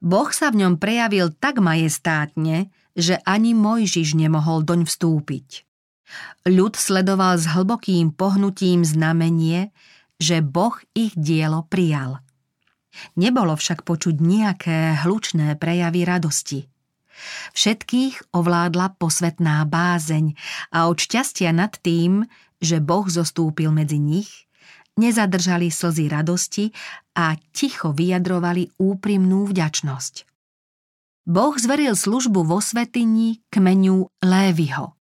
Boh 0.00 0.32
sa 0.32 0.48
v 0.48 0.64
ňom 0.64 0.80
prejavil 0.80 1.36
tak 1.36 1.60
majestátne, 1.60 2.72
že 2.96 3.20
ani 3.28 3.52
Mojžiš 3.52 4.16
nemohol 4.16 4.64
doň 4.64 4.88
vstúpiť. 4.88 5.68
Ľud 6.48 6.74
sledoval 6.74 7.38
s 7.38 7.46
hlbokým 7.50 8.14
pohnutím 8.14 8.82
znamenie, 8.82 9.70
že 10.20 10.44
Boh 10.44 10.76
ich 10.92 11.16
dielo 11.16 11.64
prijal. 11.68 12.20
Nebolo 13.14 13.54
však 13.54 13.86
počuť 13.86 14.18
nejaké 14.18 15.00
hlučné 15.06 15.56
prejavy 15.56 16.02
radosti. 16.04 16.60
Všetkých 17.52 18.32
ovládla 18.32 18.96
posvetná 18.96 19.62
bázeň 19.68 20.34
a 20.72 20.88
od 20.88 20.98
šťastia 20.98 21.52
nad 21.52 21.76
tým, 21.80 22.24
že 22.60 22.80
Boh 22.80 23.06
zostúpil 23.08 23.72
medzi 23.72 24.00
nich, 24.00 24.48
nezadržali 24.96 25.72
slzy 25.72 26.08
radosti 26.08 26.72
a 27.16 27.36
ticho 27.52 27.92
vyjadrovali 27.92 28.76
úprimnú 28.80 29.48
vďačnosť. 29.48 30.28
Boh 31.28 31.54
zveril 31.56 31.94
službu 31.94 32.42
vo 32.42 32.58
svetini 32.58 33.44
kmeniu 33.52 34.08
Lévyho. 34.24 34.99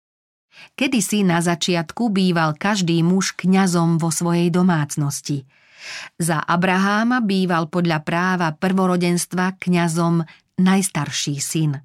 Kedysi 0.73 1.21
na 1.21 1.43
začiatku 1.43 2.09
býval 2.09 2.57
každý 2.57 3.01
muž 3.05 3.37
kňazom 3.37 4.01
vo 4.01 4.09
svojej 4.09 4.49
domácnosti. 4.49 5.45
Za 6.15 6.39
Abraháma 6.39 7.19
býval 7.19 7.67
podľa 7.67 7.99
práva 8.01 8.55
prvorodenstva 8.55 9.59
kňazom 9.59 10.23
najstarší 10.57 11.37
syn. 11.43 11.83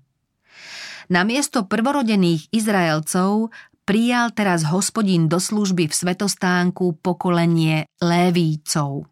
Namiesto 1.08 1.64
prvorodených 1.64 2.52
Izraelcov 2.52 3.50
prijal 3.88 4.36
teraz 4.36 4.68
hospodín 4.68 5.26
do 5.26 5.40
služby 5.40 5.88
v 5.88 5.94
svetostánku 5.96 7.00
pokolenie 7.00 7.88
Lévícov. 8.04 9.08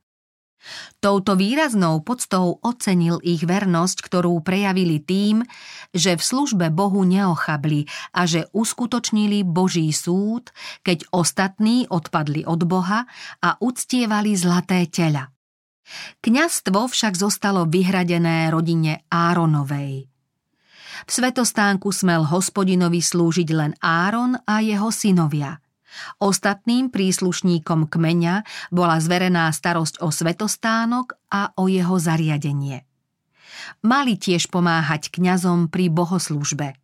Touto 0.99 1.39
výraznou 1.39 2.03
poctou 2.03 2.59
ocenil 2.65 3.23
ich 3.23 3.47
vernosť, 3.47 4.03
ktorú 4.03 4.41
prejavili 4.43 4.99
tým, 4.99 5.45
že 5.95 6.19
v 6.19 6.23
službe 6.23 6.73
Bohu 6.75 7.07
neochabli 7.07 7.87
a 8.17 8.27
že 8.27 8.51
uskutočnili 8.51 9.47
Boží 9.47 9.89
súd, 9.95 10.51
keď 10.83 11.07
ostatní 11.15 11.87
odpadli 11.87 12.43
od 12.49 12.67
Boha 12.67 13.07
a 13.43 13.49
uctievali 13.63 14.35
zlaté 14.35 14.89
tela. 14.91 15.31
Kňastvo 16.19 16.91
však 16.91 17.15
zostalo 17.15 17.63
vyhradené 17.71 18.51
rodine 18.51 19.07
Áronovej. 19.07 20.11
V 21.07 21.11
svetostánku 21.13 21.93
smel 21.95 22.27
hospodinovi 22.27 22.99
slúžiť 22.99 23.49
len 23.55 23.73
Áron 23.79 24.35
a 24.49 24.65
jeho 24.65 24.91
synovia. 24.91 25.61
Ostatným 26.23 26.89
príslušníkom 26.89 27.91
kmeňa 27.91 28.45
bola 28.73 28.97
zverená 29.03 29.51
starosť 29.53 30.01
o 30.01 30.09
svetostánok 30.13 31.17
a 31.33 31.53
o 31.57 31.67
jeho 31.67 31.97
zariadenie. 31.99 32.87
Mali 33.83 34.15
tiež 34.17 34.49
pomáhať 34.49 35.11
kňazom 35.11 35.73
pri 35.73 35.91
bohoslužbe. 35.91 36.79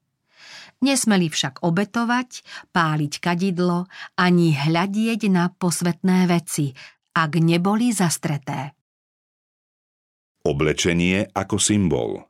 Nesmeli 0.82 1.30
však 1.30 1.62
obetovať, 1.62 2.42
páliť 2.74 3.22
kadidlo 3.22 3.86
ani 4.18 4.50
hľadieť 4.50 5.30
na 5.30 5.46
posvetné 5.54 6.26
veci, 6.26 6.74
ak 7.14 7.38
neboli 7.38 7.94
zastreté. 7.94 8.74
Oblečenie 10.42 11.30
ako 11.30 11.56
symbol 11.62 12.26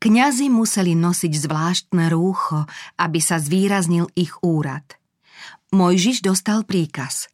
Kňazi 0.00 0.52
museli 0.52 0.92
nosiť 0.92 1.32
zvláštne 1.32 2.08
rúcho, 2.12 2.68
aby 3.00 3.20
sa 3.20 3.36
zvýraznil 3.40 4.08
ich 4.16 4.32
úrad. 4.44 4.99
Mojžiš 5.70 6.26
dostal 6.26 6.66
príkaz. 6.66 7.30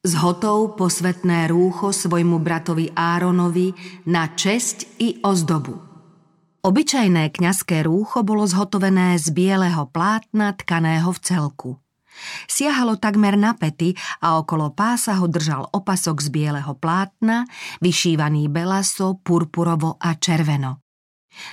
Zhotov 0.00 0.80
posvetné 0.80 1.44
rúcho 1.52 1.92
svojmu 1.92 2.40
bratovi 2.40 2.88
Áronovi 2.96 3.76
na 4.08 4.32
česť 4.32 4.96
i 4.96 5.20
ozdobu. 5.20 5.76
Obyčajné 6.64 7.28
kňazské 7.28 7.84
rúcho 7.84 8.24
bolo 8.24 8.48
zhotovené 8.48 9.20
z 9.20 9.28
bieleho 9.36 9.92
plátna 9.92 10.56
tkaného 10.56 11.12
v 11.12 11.20
celku. 11.20 11.70
Siahalo 12.48 12.96
takmer 12.96 13.36
na 13.36 13.52
pety 13.52 13.92
a 14.24 14.40
okolo 14.40 14.72
pása 14.72 15.20
ho 15.20 15.28
držal 15.28 15.68
opasok 15.68 16.16
z 16.16 16.28
bieleho 16.32 16.72
plátna, 16.80 17.44
vyšívaný 17.84 18.48
belaso, 18.48 19.20
purpurovo 19.20 20.00
a 20.00 20.16
červeno. 20.16 20.80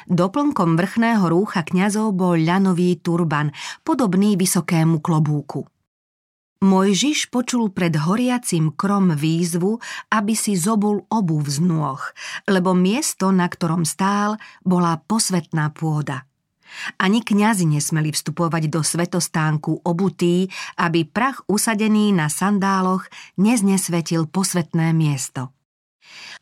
Doplnkom 0.08 0.80
vrchného 0.80 1.28
rúcha 1.28 1.68
kňazov 1.68 2.16
bol 2.16 2.40
ľanový 2.40 2.96
turban, 3.04 3.52
podobný 3.84 4.40
vysokému 4.40 5.04
klobúku. 5.04 5.68
Mojžiš 6.58 7.30
počul 7.30 7.70
pred 7.70 7.94
horiacim 7.94 8.74
krom 8.74 9.14
výzvu, 9.14 9.78
aby 10.10 10.34
si 10.34 10.58
zobul 10.58 11.06
obuv 11.06 11.46
z 11.46 11.62
nôh, 11.62 12.02
lebo 12.50 12.74
miesto, 12.74 13.30
na 13.30 13.46
ktorom 13.46 13.86
stál, 13.86 14.42
bola 14.66 14.98
posvetná 15.06 15.70
pôda. 15.70 16.26
Ani 16.98 17.22
kňazi 17.24 17.70
nesmeli 17.70 18.12
vstupovať 18.12 18.74
do 18.74 18.82
svetostánku 18.82 19.86
obutí, 19.86 20.50
aby 20.82 21.08
prach 21.08 21.46
usadený 21.48 22.12
na 22.12 22.28
sandáloch 22.28 23.08
neznesvetil 23.38 24.28
posvetné 24.28 24.92
miesto. 24.98 25.57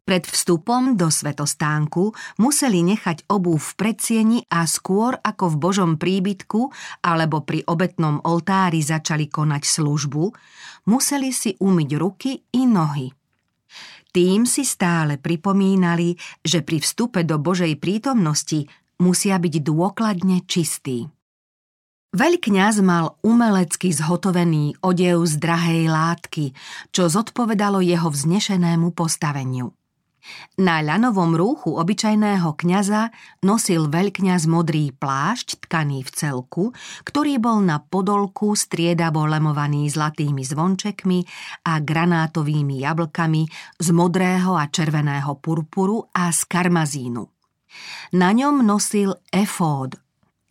Pred 0.05 0.29
vstupom 0.29 0.93
do 0.93 1.09
svetostánku 1.09 2.13
museli 2.37 2.85
nechať 2.85 3.25
obuv 3.25 3.57
v 3.57 3.73
predsieni 3.73 4.39
a 4.53 4.69
skôr 4.69 5.17
ako 5.17 5.57
v 5.57 5.59
Božom 5.61 5.91
príbytku 5.97 6.69
alebo 7.01 7.41
pri 7.41 7.65
obetnom 7.65 8.21
oltári 8.21 8.85
začali 8.85 9.25
konať 9.25 9.63
službu, 9.65 10.23
museli 10.91 11.33
si 11.33 11.57
umyť 11.57 11.89
ruky 11.97 12.37
i 12.53 12.69
nohy. 12.69 13.09
Tým 14.13 14.47
si 14.47 14.63
stále 14.63 15.19
pripomínali, 15.19 16.15
že 16.39 16.63
pri 16.63 16.79
vstupe 16.79 17.27
do 17.27 17.35
Božej 17.35 17.75
prítomnosti 17.81 18.63
musia 19.01 19.35
byť 19.35 19.53
dôkladne 19.59 20.45
čistí. 20.47 21.14
Veľkňaz 22.15 22.79
mal 22.79 23.19
umelecky 23.27 23.91
zhotovený 23.91 24.79
odev 24.79 25.27
z 25.27 25.35
drahej 25.35 25.91
látky, 25.91 26.55
čo 26.95 27.11
zodpovedalo 27.11 27.83
jeho 27.83 28.07
vznešenému 28.07 28.95
postaveniu. 28.95 29.75
Na 30.55 30.79
ľanovom 30.79 31.35
rúchu 31.35 31.75
obyčajného 31.75 32.55
kňaza 32.55 33.11
nosil 33.43 33.91
veľkňaz 33.91 34.47
modrý 34.47 34.95
plášť 34.95 35.67
tkaný 35.67 36.07
v 36.07 36.09
celku, 36.15 36.63
ktorý 37.03 37.35
bol 37.35 37.59
na 37.59 37.83
podolku 37.83 38.55
striedavo 38.55 39.27
lemovaný 39.27 39.91
zlatými 39.91 40.39
zvončekmi 40.39 41.19
a 41.67 41.83
granátovými 41.83 42.79
jablkami 42.79 43.43
z 43.75 43.87
modrého 43.91 44.55
a 44.55 44.71
červeného 44.71 45.35
purpuru 45.43 46.07
a 46.15 46.31
z 46.31 46.47
karmazínu. 46.47 47.27
Na 48.15 48.31
ňom 48.31 48.63
nosil 48.63 49.19
efód, 49.35 49.99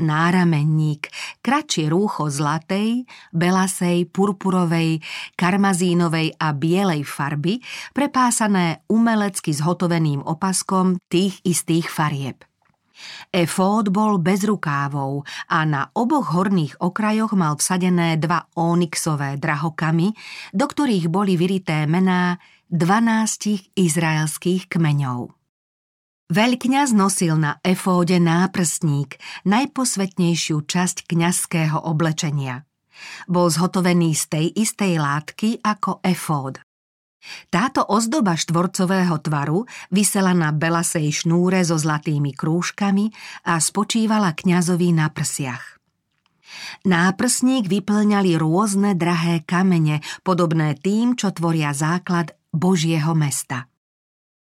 náramenník, 0.01 1.11
kratšie 1.45 1.91
rúcho 1.91 2.27
zlatej, 2.31 3.07
belasej, 3.31 4.11
purpurovej, 4.11 5.03
karmazínovej 5.39 6.35
a 6.39 6.51
bielej 6.55 7.07
farby, 7.07 7.63
prepásané 7.95 8.83
umelecky 8.91 9.55
zhotoveným 9.55 10.23
opaskom 10.25 10.99
tých 11.07 11.39
istých 11.47 11.91
farieb. 11.91 12.43
Efód 13.35 13.91
bol 13.91 14.23
bez 14.23 14.47
rukávov 14.47 15.27
a 15.51 15.67
na 15.67 15.91
oboch 15.99 16.31
horných 16.31 16.79
okrajoch 16.79 17.35
mal 17.35 17.59
vsadené 17.59 18.15
dva 18.23 18.47
onyxové 18.55 19.35
drahokamy, 19.37 20.15
do 20.55 20.65
ktorých 20.71 21.11
boli 21.11 21.35
vyrité 21.35 21.91
mená 21.91 22.39
dvanástich 22.71 23.75
izraelských 23.75 24.71
kmeňov. 24.71 25.34
Veľkňaz 26.35 26.91
nosil 26.99 27.39
na 27.39 27.63
efóde 27.63 28.19
náprstník, 28.19 29.23
najposvetnejšiu 29.47 30.67
časť 30.67 31.07
kňazského 31.07 31.79
oblečenia. 31.79 32.67
Bol 33.31 33.55
zhotovený 33.55 34.19
z 34.19 34.25
tej 34.27 34.47
istej 34.67 34.99
látky 34.99 35.63
ako 35.63 36.03
efód. 36.03 36.59
Táto 37.55 37.87
ozdoba 37.87 38.35
štvorcového 38.35 39.15
tvaru 39.23 39.63
vysela 39.95 40.35
na 40.35 40.51
belasej 40.51 41.23
šnúre 41.23 41.63
so 41.63 41.79
zlatými 41.79 42.35
krúžkami 42.35 43.15
a 43.47 43.55
spočívala 43.63 44.35
kňazovi 44.35 44.91
na 44.91 45.15
prsiach. 45.15 45.79
Náprsník 46.83 47.71
vyplňali 47.71 48.35
rôzne 48.35 48.99
drahé 48.99 49.47
kamene, 49.47 50.03
podobné 50.27 50.75
tým, 50.75 51.15
čo 51.15 51.31
tvoria 51.31 51.71
základ 51.71 52.35
Božieho 52.51 53.15
mesta– 53.15 53.71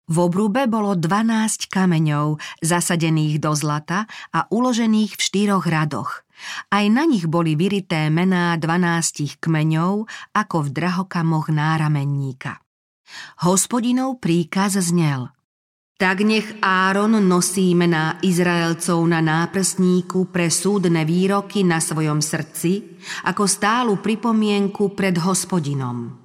v 0.09 0.17
obrube 0.19 0.67
bolo 0.67 0.99
12 0.99 1.71
kameňov, 1.71 2.41
zasadených 2.59 3.39
do 3.39 3.55
zlata 3.55 4.11
a 4.35 4.51
uložených 4.51 5.15
v 5.15 5.23
štyroch 5.23 5.67
radoch. 5.67 6.27
Aj 6.75 6.83
na 6.91 7.07
nich 7.07 7.31
boli 7.31 7.55
vyrité 7.55 8.11
mená 8.11 8.59
12 8.59 9.39
kmeňov, 9.39 10.11
ako 10.35 10.57
v 10.67 10.69
drahokamoch 10.75 11.55
náramenníka. 11.55 12.59
Hospodinov 13.47 14.19
príkaz 14.19 14.81
znel– 14.81 15.29
tak 16.03 16.27
nech 16.27 16.59
Áron 16.59 17.15
nosí 17.31 17.79
mená 17.79 18.19
Izraelcov 18.27 19.07
na 19.07 19.23
náprstníku 19.23 20.35
pre 20.35 20.51
súdne 20.51 21.07
výroky 21.07 21.63
na 21.63 21.79
svojom 21.79 22.19
srdci, 22.19 22.99
ako 23.23 23.47
stálu 23.47 24.03
pripomienku 24.03 24.99
pred 24.99 25.15
hospodinom. 25.23 26.22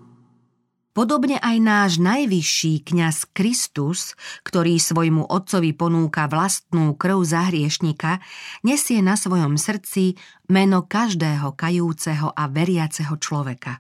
Podobne 0.98 1.38
aj 1.38 1.58
náš 1.62 1.92
najvyšší 2.02 2.90
kňaz 2.90 3.30
Kristus, 3.30 4.18
ktorý 4.42 4.82
svojmu 4.82 5.30
otcovi 5.30 5.70
ponúka 5.78 6.26
vlastnú 6.26 6.98
krv 6.98 7.22
za 7.22 7.54
hriešnika, 7.54 8.18
nesie 8.66 9.06
na 9.06 9.14
svojom 9.14 9.62
srdci 9.62 10.18
meno 10.50 10.90
každého 10.90 11.54
kajúceho 11.54 12.34
a 12.34 12.50
veriaceho 12.50 13.14
človeka. 13.22 13.78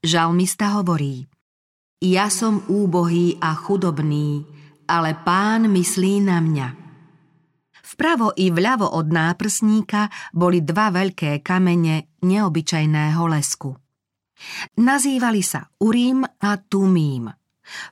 Žalmista 0.00 0.80
hovorí 0.80 1.28
Ja 2.00 2.32
som 2.32 2.64
úbohý 2.72 3.36
a 3.44 3.52
chudobný, 3.52 4.48
ale 4.88 5.20
pán 5.20 5.68
myslí 5.68 6.24
na 6.24 6.40
mňa. 6.40 6.68
Vpravo 7.84 8.32
i 8.32 8.48
vľavo 8.48 8.88
od 8.96 9.12
náprsníka 9.12 10.08
boli 10.32 10.64
dva 10.64 10.88
veľké 10.88 11.44
kamene 11.44 12.16
neobyčajného 12.24 13.28
lesku. 13.28 13.89
Nazývali 14.80 15.42
sa 15.44 15.68
Urím 15.80 16.24
a 16.24 16.56
Tumím. 16.56 17.30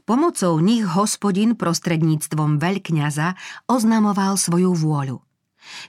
Pomocou 0.03 0.59
nich 0.59 0.83
hospodin 0.83 1.55
prostredníctvom 1.55 2.59
veľkňaza 2.59 3.39
oznamoval 3.71 4.35
svoju 4.35 4.75
vôľu. 4.75 5.19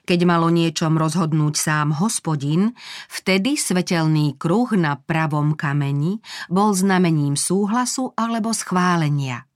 Keď 0.04 0.20
malo 0.28 0.52
niečom 0.52 1.00
rozhodnúť 1.00 1.54
sám 1.56 1.96
hospodin, 1.96 2.76
vtedy 3.08 3.56
svetelný 3.56 4.36
kruh 4.36 4.68
na 4.76 5.00
pravom 5.00 5.56
kameni 5.56 6.20
bol 6.52 6.76
znamením 6.76 7.34
súhlasu 7.34 8.12
alebo 8.14 8.52
schválenia. 8.52 9.48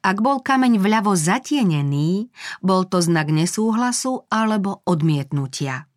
Ak 0.00 0.22
bol 0.22 0.40
kameň 0.40 0.78
vľavo 0.78 1.18
zatienený, 1.18 2.30
bol 2.62 2.86
to 2.86 3.02
znak 3.02 3.34
nesúhlasu 3.34 4.24
alebo 4.30 4.80
odmietnutia. 4.86 5.90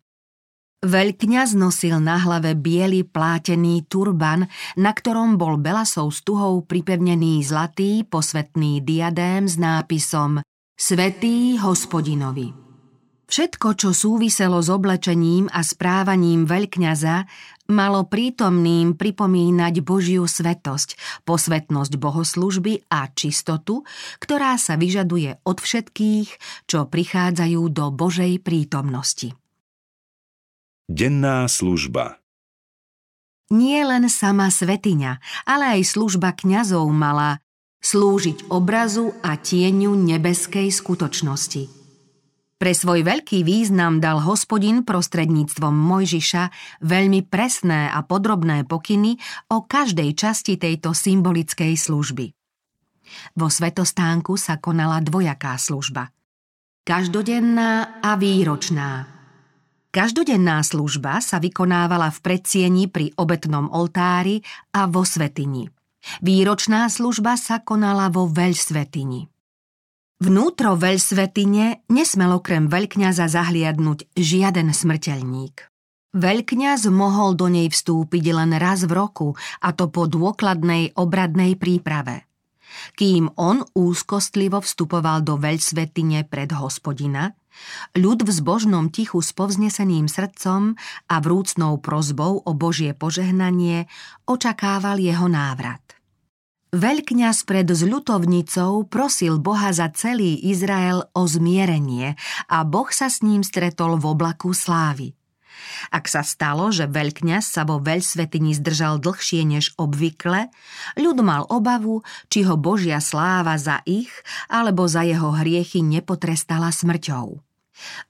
Veľkňaz 0.80 1.60
nosil 1.60 2.00
na 2.00 2.16
hlave 2.16 2.56
biely 2.56 3.04
plátený 3.04 3.84
turban, 3.84 4.48
na 4.80 4.96
ktorom 4.96 5.36
bol 5.36 5.60
belasou 5.60 6.08
stuhou 6.08 6.64
pripevnený 6.64 7.44
zlatý 7.44 8.00
posvetný 8.08 8.80
diadém 8.80 9.44
s 9.44 9.60
nápisom 9.60 10.40
Svetý 10.80 11.60
hospodinovi. 11.60 12.56
Všetko, 13.28 13.76
čo 13.76 13.92
súviselo 13.92 14.64
s 14.64 14.72
oblečením 14.72 15.52
a 15.52 15.60
správaním 15.60 16.48
veľkňaza, 16.48 17.28
malo 17.68 18.08
prítomným 18.08 18.96
pripomínať 18.96 19.84
Božiu 19.84 20.24
svetosť, 20.24 21.22
posvetnosť 21.28 21.92
bohoslužby 22.00 22.88
a 22.88 23.04
čistotu, 23.12 23.84
ktorá 24.16 24.56
sa 24.56 24.80
vyžaduje 24.80 25.44
od 25.44 25.60
všetkých, 25.60 26.28
čo 26.64 26.88
prichádzajú 26.88 27.62
do 27.68 27.92
Božej 27.92 28.40
prítomnosti. 28.40 29.39
Denná 30.90 31.46
služba 31.46 32.18
Nie 33.54 33.86
len 33.86 34.10
sama 34.10 34.50
svetiňa, 34.50 35.46
ale 35.46 35.78
aj 35.78 35.94
služba 35.94 36.34
kňazov 36.34 36.90
mala 36.90 37.38
slúžiť 37.78 38.50
obrazu 38.50 39.14
a 39.22 39.38
tieňu 39.38 39.94
nebeskej 39.94 40.66
skutočnosti– 40.74 41.62
pre 42.60 42.76
svoj 42.76 43.08
veľký 43.08 43.40
význam 43.40 44.04
dal 44.04 44.20
hospodin 44.20 44.84
prostredníctvom 44.84 45.72
Mojžiša 45.72 46.52
veľmi 46.84 47.24
presné 47.24 47.88
a 47.88 48.04
podrobné 48.04 48.68
pokyny 48.68 49.16
o 49.48 49.64
každej 49.64 50.12
časti 50.12 50.60
tejto 50.60 50.92
symbolickej 50.92 51.72
služby. 51.72 52.36
Vo 53.32 53.48
svetostánku 53.48 54.36
sa 54.36 54.60
konala 54.60 55.00
dvojaká 55.00 55.56
služba. 55.56 56.12
Každodenná 56.84 58.04
a 58.04 58.20
výročná. 58.20 59.19
Každodenná 59.90 60.62
služba 60.62 61.18
sa 61.18 61.42
vykonávala 61.42 62.14
v 62.14 62.18
predsieni 62.22 62.86
pri 62.86 63.10
obetnom 63.18 63.66
oltári 63.74 64.38
a 64.70 64.86
vo 64.86 65.02
svetini. 65.02 65.66
Výročná 66.22 66.86
služba 66.86 67.34
sa 67.34 67.58
konala 67.58 68.06
vo 68.06 68.30
veľsvetini. 68.30 69.26
Vnútro 70.22 70.78
veľsvetine 70.78 71.90
nesmel 71.90 72.38
okrem 72.38 72.70
veľkňaza 72.70 73.26
zahliadnúť 73.26 74.14
žiaden 74.14 74.70
smrteľník. 74.70 75.66
Veľkňaz 76.14 76.86
mohol 76.86 77.34
do 77.34 77.50
nej 77.50 77.66
vstúpiť 77.66 78.24
len 78.30 78.54
raz 78.62 78.86
v 78.86 78.94
roku, 78.94 79.34
a 79.58 79.74
to 79.74 79.90
po 79.90 80.06
dôkladnej 80.06 80.94
obradnej 80.94 81.58
príprave. 81.58 82.29
Kým 82.96 83.32
on 83.36 83.62
úzkostlivo 83.76 84.62
vstupoval 84.62 85.22
do 85.22 85.36
veľsvetine 85.36 86.26
pred 86.26 86.50
hospodina, 86.54 87.34
ľud 87.98 88.24
v 88.24 88.30
zbožnom 88.30 88.88
tichu 88.88 89.20
s 89.20 89.34
povzneseným 89.36 90.06
srdcom 90.08 90.74
a 91.10 91.16
vrúcnou 91.20 91.78
prozbou 91.82 92.40
o 92.42 92.52
Božie 92.56 92.96
požehnanie 92.96 93.90
očakával 94.24 95.02
jeho 95.02 95.26
návrat. 95.26 95.82
Veľkňaz 96.70 97.50
pred 97.50 97.66
zľutovnicou 97.66 98.86
prosil 98.86 99.42
Boha 99.42 99.74
za 99.74 99.90
celý 99.90 100.38
Izrael 100.46 101.02
o 101.02 101.26
zmierenie 101.26 102.14
a 102.46 102.62
Boh 102.62 102.86
sa 102.94 103.10
s 103.10 103.26
ním 103.26 103.42
stretol 103.42 103.98
v 103.98 104.14
oblaku 104.14 104.54
slávy. 104.54 105.18
Ak 105.92 106.06
sa 106.06 106.24
stalo, 106.24 106.68
že 106.70 106.90
veľkňaz 106.90 107.44
sa 107.44 107.62
vo 107.66 107.82
veľsvetini 107.82 108.56
zdržal 108.56 109.00
dlhšie 109.02 109.42
než 109.44 109.72
obvykle, 109.76 110.48
ľud 110.96 111.18
mal 111.24 111.44
obavu, 111.48 112.02
či 112.32 112.44
ho 112.46 112.54
Božia 112.56 112.98
sláva 113.02 113.56
za 113.60 113.84
ich 113.84 114.10
alebo 114.48 114.86
za 114.86 115.04
jeho 115.06 115.32
hriechy 115.36 115.80
nepotrestala 115.84 116.70
smrťou. 116.70 117.40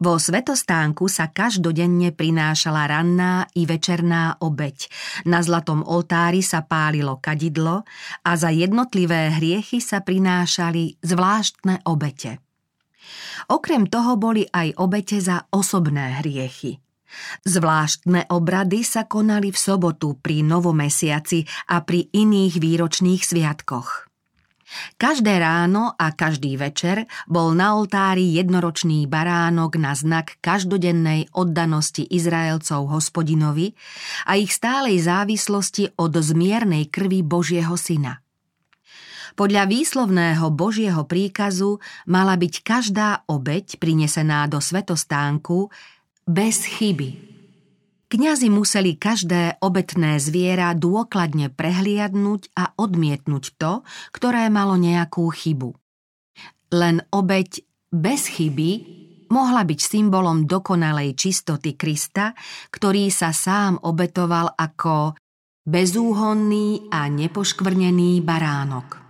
Vo 0.02 0.18
svetostánku 0.18 1.06
sa 1.06 1.30
každodenne 1.30 2.10
prinášala 2.10 2.90
ranná 2.90 3.46
i 3.54 3.70
večerná 3.70 4.34
obeď. 4.42 4.90
Na 5.30 5.40
zlatom 5.46 5.86
oltári 5.86 6.42
sa 6.42 6.66
pálilo 6.66 7.22
kadidlo 7.22 7.86
a 8.26 8.30
za 8.34 8.50
jednotlivé 8.50 9.30
hriechy 9.30 9.78
sa 9.78 10.02
prinášali 10.02 10.98
zvláštne 11.06 11.86
obete. 11.86 12.42
Okrem 13.50 13.86
toho 13.90 14.14
boli 14.14 14.46
aj 14.46 14.78
obete 14.78 15.18
za 15.18 15.46
osobné 15.50 16.22
hriechy. 16.22 16.78
Zvláštne 17.46 18.31
obrady 18.31 18.87
sa 18.87 19.07
konali 19.07 19.51
v 19.51 19.59
sobotu 19.59 20.18
pri 20.18 20.46
novomesiaci 20.46 21.70
a 21.73 21.83
pri 21.83 22.07
iných 22.11 22.55
výročných 22.59 23.23
sviatkoch. 23.23 24.11
Každé 24.94 25.42
ráno 25.42 25.99
a 25.99 26.14
každý 26.14 26.55
večer 26.55 27.11
bol 27.27 27.59
na 27.59 27.75
oltári 27.75 28.38
jednoročný 28.38 29.11
baránok 29.11 29.83
na 29.83 29.99
znak 29.99 30.38
každodennej 30.38 31.27
oddanosti 31.35 32.07
Izraelcov 32.07 32.87
hospodinovi 32.87 33.75
a 34.31 34.38
ich 34.38 34.55
stálej 34.55 35.03
závislosti 35.03 35.99
od 35.99 36.14
zmiernej 36.14 36.87
krvi 36.87 37.27
Božieho 37.27 37.75
syna. 37.75 38.23
Podľa 39.35 39.66
výslovného 39.66 40.46
Božieho 40.55 41.03
príkazu 41.07 41.83
mala 42.07 42.35
byť 42.38 42.55
každá 42.62 43.27
obeď 43.31 43.79
prinesená 43.79 44.46
do 44.51 44.59
svetostánku 44.62 45.70
bez 46.26 46.66
chyby 46.66 47.30
Kňazi 48.11 48.50
museli 48.50 48.98
každé 48.98 49.62
obetné 49.62 50.18
zviera 50.18 50.74
dôkladne 50.74 51.46
prehliadnúť 51.54 52.50
a 52.59 52.74
odmietnúť 52.74 53.54
to, 53.54 53.87
ktoré 54.11 54.50
malo 54.50 54.74
nejakú 54.74 55.30
chybu. 55.30 55.78
Len 56.74 57.06
obeď 57.14 57.62
bez 57.94 58.26
chyby 58.35 58.70
mohla 59.30 59.62
byť 59.62 59.78
symbolom 59.78 60.42
dokonalej 60.42 61.14
čistoty 61.14 61.78
Krista, 61.78 62.35
ktorý 62.74 63.14
sa 63.14 63.30
sám 63.30 63.78
obetoval 63.78 64.59
ako 64.59 65.14
bezúhonný 65.62 66.90
a 66.90 67.06
nepoškvrnený 67.06 68.26
baránok. 68.26 69.10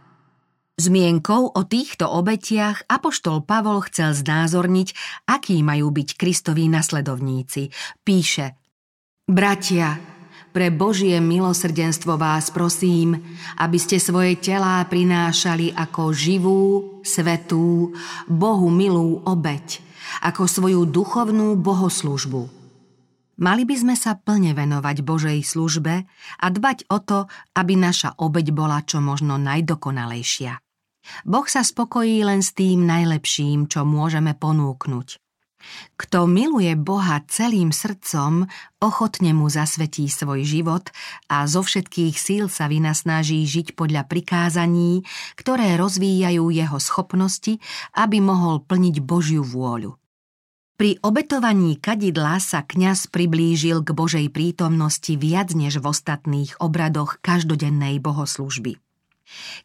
Zmienkou 0.80 1.52
o 1.52 1.62
týchto 1.68 2.08
obetiach 2.08 2.88
Apoštol 2.88 3.44
Pavol 3.44 3.84
chcel 3.92 4.16
znázorniť, 4.16 4.88
akí 5.28 5.60
majú 5.60 5.92
byť 5.92 6.16
Kristoví 6.16 6.72
nasledovníci. 6.72 7.68
Píše– 8.00 8.46
Bratia, 9.30 9.94
pre 10.50 10.74
Božie 10.74 11.14
milosrdenstvo 11.22 12.18
vás 12.18 12.50
prosím, 12.50 13.14
aby 13.62 13.78
ste 13.78 14.02
svoje 14.02 14.42
telá 14.42 14.82
prinášali 14.82 15.70
ako 15.70 16.10
živú, 16.10 16.62
svetú, 17.06 17.94
Bohu 18.26 18.68
milú 18.74 19.22
obeď, 19.22 19.78
ako 20.26 20.50
svoju 20.50 20.82
duchovnú 20.82 21.54
bohoslužbu. 21.62 22.42
Mali 23.38 23.62
by 23.62 23.76
sme 23.78 23.94
sa 23.94 24.18
plne 24.18 24.50
venovať 24.50 25.06
Božej 25.06 25.38
službe 25.46 26.10
a 26.42 26.46
dbať 26.50 26.90
o 26.90 26.98
to, 26.98 27.30
aby 27.54 27.78
naša 27.78 28.18
obeď 28.18 28.50
bola 28.50 28.82
čo 28.82 28.98
možno 28.98 29.38
najdokonalejšia. 29.38 30.58
Boh 31.24 31.46
sa 31.48 31.64
spokojí 31.64 32.22
len 32.24 32.44
s 32.44 32.52
tým 32.52 32.84
najlepším, 32.84 33.68
čo 33.68 33.84
môžeme 33.84 34.36
ponúknuť. 34.36 35.20
Kto 36.00 36.24
miluje 36.24 36.72
Boha 36.72 37.20
celým 37.28 37.68
srdcom, 37.68 38.48
ochotne 38.80 39.36
mu 39.36 39.52
zasvetí 39.52 40.08
svoj 40.08 40.48
život 40.48 40.88
a 41.28 41.44
zo 41.44 41.60
všetkých 41.60 42.16
síl 42.16 42.44
sa 42.48 42.64
vynasnaží 42.64 43.44
žiť 43.44 43.76
podľa 43.76 44.08
prikázaní, 44.08 45.04
ktoré 45.36 45.76
rozvíjajú 45.76 46.48
jeho 46.48 46.78
schopnosti, 46.80 47.60
aby 47.92 48.24
mohol 48.24 48.64
plniť 48.64 48.96
Božiu 49.04 49.44
vôľu. 49.44 50.00
Pri 50.80 50.96
obetovaní 51.04 51.76
kadidla 51.76 52.40
sa 52.40 52.64
kňaz 52.64 53.12
priblížil 53.12 53.84
k 53.84 53.92
Božej 53.92 54.32
prítomnosti 54.32 55.12
viac 55.12 55.52
než 55.52 55.76
v 55.76 55.92
ostatných 55.92 56.56
obradoch 56.56 57.20
každodennej 57.20 58.00
bohoslužby. 58.00 58.80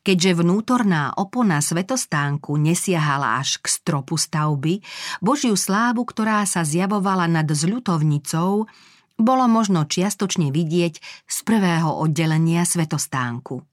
Keďže 0.06 0.45
vnútorná 0.45 1.17
opona 1.17 1.58
svetostánku 1.60 2.54
nesiahala 2.58 3.41
až 3.41 3.58
k 3.62 3.65
stropu 3.69 4.15
stavby, 4.15 4.86
Božiu 5.21 5.58
slávu, 5.58 6.06
ktorá 6.06 6.45
sa 6.45 6.62
zjavovala 6.62 7.25
nad 7.25 7.49
zľutovnicou, 7.49 8.69
bolo 9.15 9.45
možno 9.47 9.88
čiastočne 9.88 10.51
vidieť 10.51 10.99
z 11.25 11.38
prvého 11.47 11.88
oddelenia 11.88 12.67
svetostánku. 12.67 13.63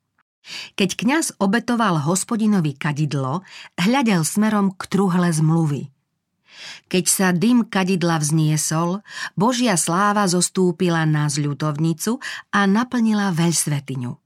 Keď 0.74 0.90
kňaz 0.98 1.26
obetoval 1.38 2.02
hospodinovi 2.02 2.74
kadidlo, 2.74 3.46
hľadel 3.78 4.26
smerom 4.26 4.74
k 4.74 4.82
truhle 4.90 5.30
zmluvy. 5.30 5.90
Keď 6.90 7.04
sa 7.08 7.28
dym 7.30 7.66
kadidla 7.66 8.20
vzniesol, 8.20 9.02
Božia 9.38 9.78
sláva 9.78 10.28
zostúpila 10.28 11.06
na 11.08 11.26
zľutovnicu 11.30 12.20
a 12.54 12.60
naplnila 12.68 13.32
veľsvetiňu. 13.34 14.21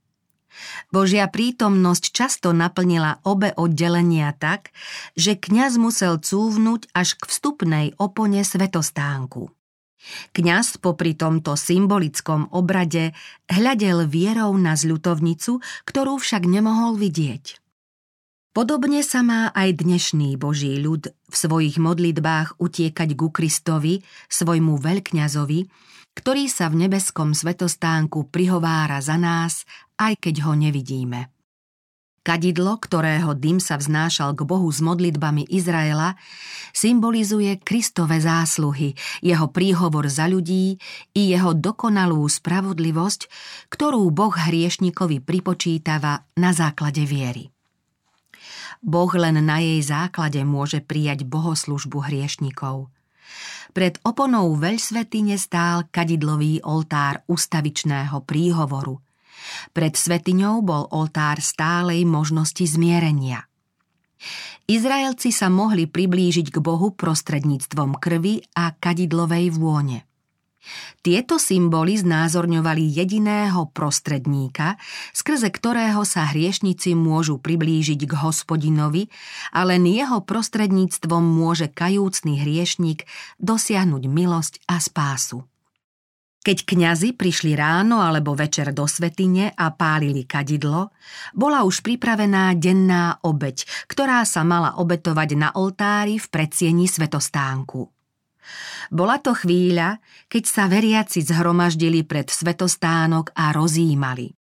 Božia 0.89 1.27
prítomnosť 1.27 2.03
často 2.13 2.49
naplnila 2.55 3.19
obe 3.27 3.53
oddelenia 3.55 4.33
tak, 4.35 4.71
že 5.13 5.35
kňaz 5.35 5.77
musel 5.79 6.17
cúvnuť 6.21 6.93
až 6.95 7.17
k 7.19 7.23
vstupnej 7.27 7.85
opone 7.99 8.41
svetostánku. 8.41 9.51
Kňaz 10.31 10.79
popri 10.79 11.17
tomto 11.17 11.59
symbolickom 11.59 12.53
obrade 12.55 13.11
hľadel 13.51 14.07
vierou 14.07 14.55
na 14.55 14.77
zľutovnicu, 14.79 15.59
ktorú 15.83 16.21
však 16.21 16.47
nemohol 16.47 16.95
vidieť. 16.95 17.59
Podobne 18.55 19.05
sa 19.05 19.21
má 19.21 19.53
aj 19.53 19.85
dnešný 19.85 20.33
Boží 20.39 20.81
ľud 20.81 21.13
v 21.13 21.35
svojich 21.35 21.77
modlitbách 21.77 22.57
utiekať 22.57 23.09
ku 23.13 23.29
Kristovi, 23.29 24.01
svojmu 24.33 24.81
veľkňazovi, 24.81 25.59
ktorý 26.17 26.49
sa 26.49 26.73
v 26.73 26.89
nebeskom 26.89 27.37
svetostánku 27.37 28.33
prihovára 28.33 28.97
za 29.05 29.21
nás, 29.21 29.69
aj 30.01 30.17
keď 30.17 30.49
ho 30.49 30.57
nevidíme. 30.57 31.29
Kadidlo, 32.25 32.75
ktorého 32.75 33.37
dym 33.39 33.63
sa 33.63 33.79
vznášal 33.79 34.35
k 34.35 34.43
Bohu 34.43 34.67
s 34.67 34.83
modlitbami 34.83 35.47
Izraela, 35.47 36.19
symbolizuje 36.75 37.55
Kristove 37.63 38.19
zásluhy, 38.19 38.99
jeho 39.23 39.47
príhovor 39.47 40.11
za 40.11 40.27
ľudí 40.27 40.75
i 41.15 41.21
jeho 41.31 41.55
dokonalú 41.55 42.27
spravodlivosť, 42.27 43.21
ktorú 43.71 44.11
Boh 44.11 44.35
hriešnikovi 44.35 45.23
pripočítava 45.23 46.27
na 46.35 46.51
základe 46.51 47.07
viery. 47.07 47.47
Boh 48.83 49.09
len 49.15 49.39
na 49.47 49.63
jej 49.63 49.79
základe 49.79 50.43
môže 50.43 50.83
prijať 50.83 51.23
bohoslužbu 51.23 52.11
hriešnikov. 52.11 52.91
Pred 53.71 54.01
oponou 54.03 54.57
veľsvetine 54.57 55.37
stál 55.37 55.87
kadidlový 55.91 56.63
oltár 56.65 57.21
ustavičného 57.29 58.25
príhovoru– 58.25 58.97
pred 59.71 59.93
svetiňou 59.95 60.63
bol 60.63 60.83
oltár 60.91 61.39
stálej 61.39 62.03
možnosti 62.03 62.63
zmierenia. 62.63 63.47
Izraelci 64.67 65.31
sa 65.31 65.47
mohli 65.47 65.87
priblížiť 65.87 66.51
k 66.51 66.57
Bohu 66.59 66.91
prostredníctvom 66.91 67.95
krvi 68.01 68.43
a 68.57 68.73
kadidlovej 68.75 69.55
vône. 69.55 70.03
Tieto 71.01 71.39
symboly 71.41 71.99
znázorňovali 71.99 72.83
jediného 72.87 73.69
prostredníka, 73.71 74.75
skrze 75.15 75.51
ktorého 75.51 76.03
sa 76.03 76.29
hriešnici 76.29 76.93
môžu 76.93 77.39
priblížiť 77.39 77.99
k 78.03 78.13
hospodinovi 78.17 79.09
a 79.55 79.63
len 79.65 79.87
jeho 79.87 80.23
prostredníctvom 80.23 81.23
môže 81.23 81.71
kajúcný 81.71 82.43
hriešnik 82.43 83.07
dosiahnuť 83.39 84.03
milosť 84.07 84.53
a 84.67 84.79
spásu. 84.79 85.47
Keď 86.47 86.63
kňazi 86.63 87.11
prišli 87.11 87.59
ráno 87.59 87.99
alebo 87.99 88.31
večer 88.31 88.71
do 88.71 88.87
svetine 88.87 89.51
a 89.51 89.67
pálili 89.67 90.23
kadidlo, 90.23 90.95
bola 91.35 91.67
už 91.67 91.83
pripravená 91.83 92.55
denná 92.55 93.19
obeď, 93.19 93.67
ktorá 93.91 94.23
sa 94.23 94.47
mala 94.47 94.79
obetovať 94.79 95.29
na 95.35 95.51
oltári 95.51 96.15
v 96.15 96.27
predsieni 96.31 96.87
svetostánku. 96.87 97.96
Bola 98.91 99.19
to 99.19 99.35
chvíľa, 99.35 99.99
keď 100.27 100.43
sa 100.47 100.63
veriaci 100.67 101.23
zhromaždili 101.23 102.03
pred 102.03 102.27
svetostánok 102.27 103.35
a 103.35 103.51
rozímali. 103.55 104.37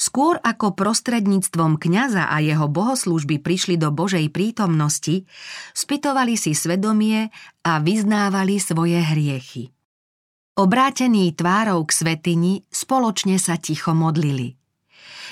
Skôr 0.00 0.40
ako 0.40 0.72
prostredníctvom 0.72 1.76
kňaza 1.76 2.32
a 2.32 2.40
jeho 2.40 2.64
bohoslúžby 2.68 3.44
prišli 3.44 3.76
do 3.76 3.92
Božej 3.92 4.32
prítomnosti, 4.32 5.28
spytovali 5.76 6.40
si 6.40 6.56
svedomie 6.56 7.28
a 7.60 7.80
vyznávali 7.80 8.56
svoje 8.56 8.96
hriechy. 8.96 9.68
Obrátení 10.56 11.32
tvárou 11.32 11.84
k 11.88 11.92
svetini 11.92 12.64
spoločne 12.68 13.40
sa 13.40 13.56
ticho 13.56 13.96
modlili. 13.96 14.59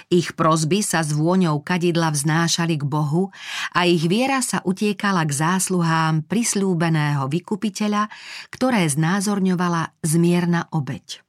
Ich 0.09 0.35
prozby 0.39 0.81
sa 0.85 1.05
s 1.05 1.13
vôňou 1.13 1.61
kadidla 1.63 2.13
vznášali 2.13 2.79
k 2.81 2.85
Bohu 2.85 3.31
a 3.75 3.85
ich 3.85 4.07
viera 4.07 4.41
sa 4.41 4.63
utiekala 4.65 5.25
k 5.27 5.33
zásluhám 5.33 6.27
prislúbeného 6.27 7.27
vykupiteľa, 7.27 8.09
ktoré 8.53 8.87
znázorňovala 8.89 9.99
zmierna 10.05 10.69
obeď. 10.71 11.25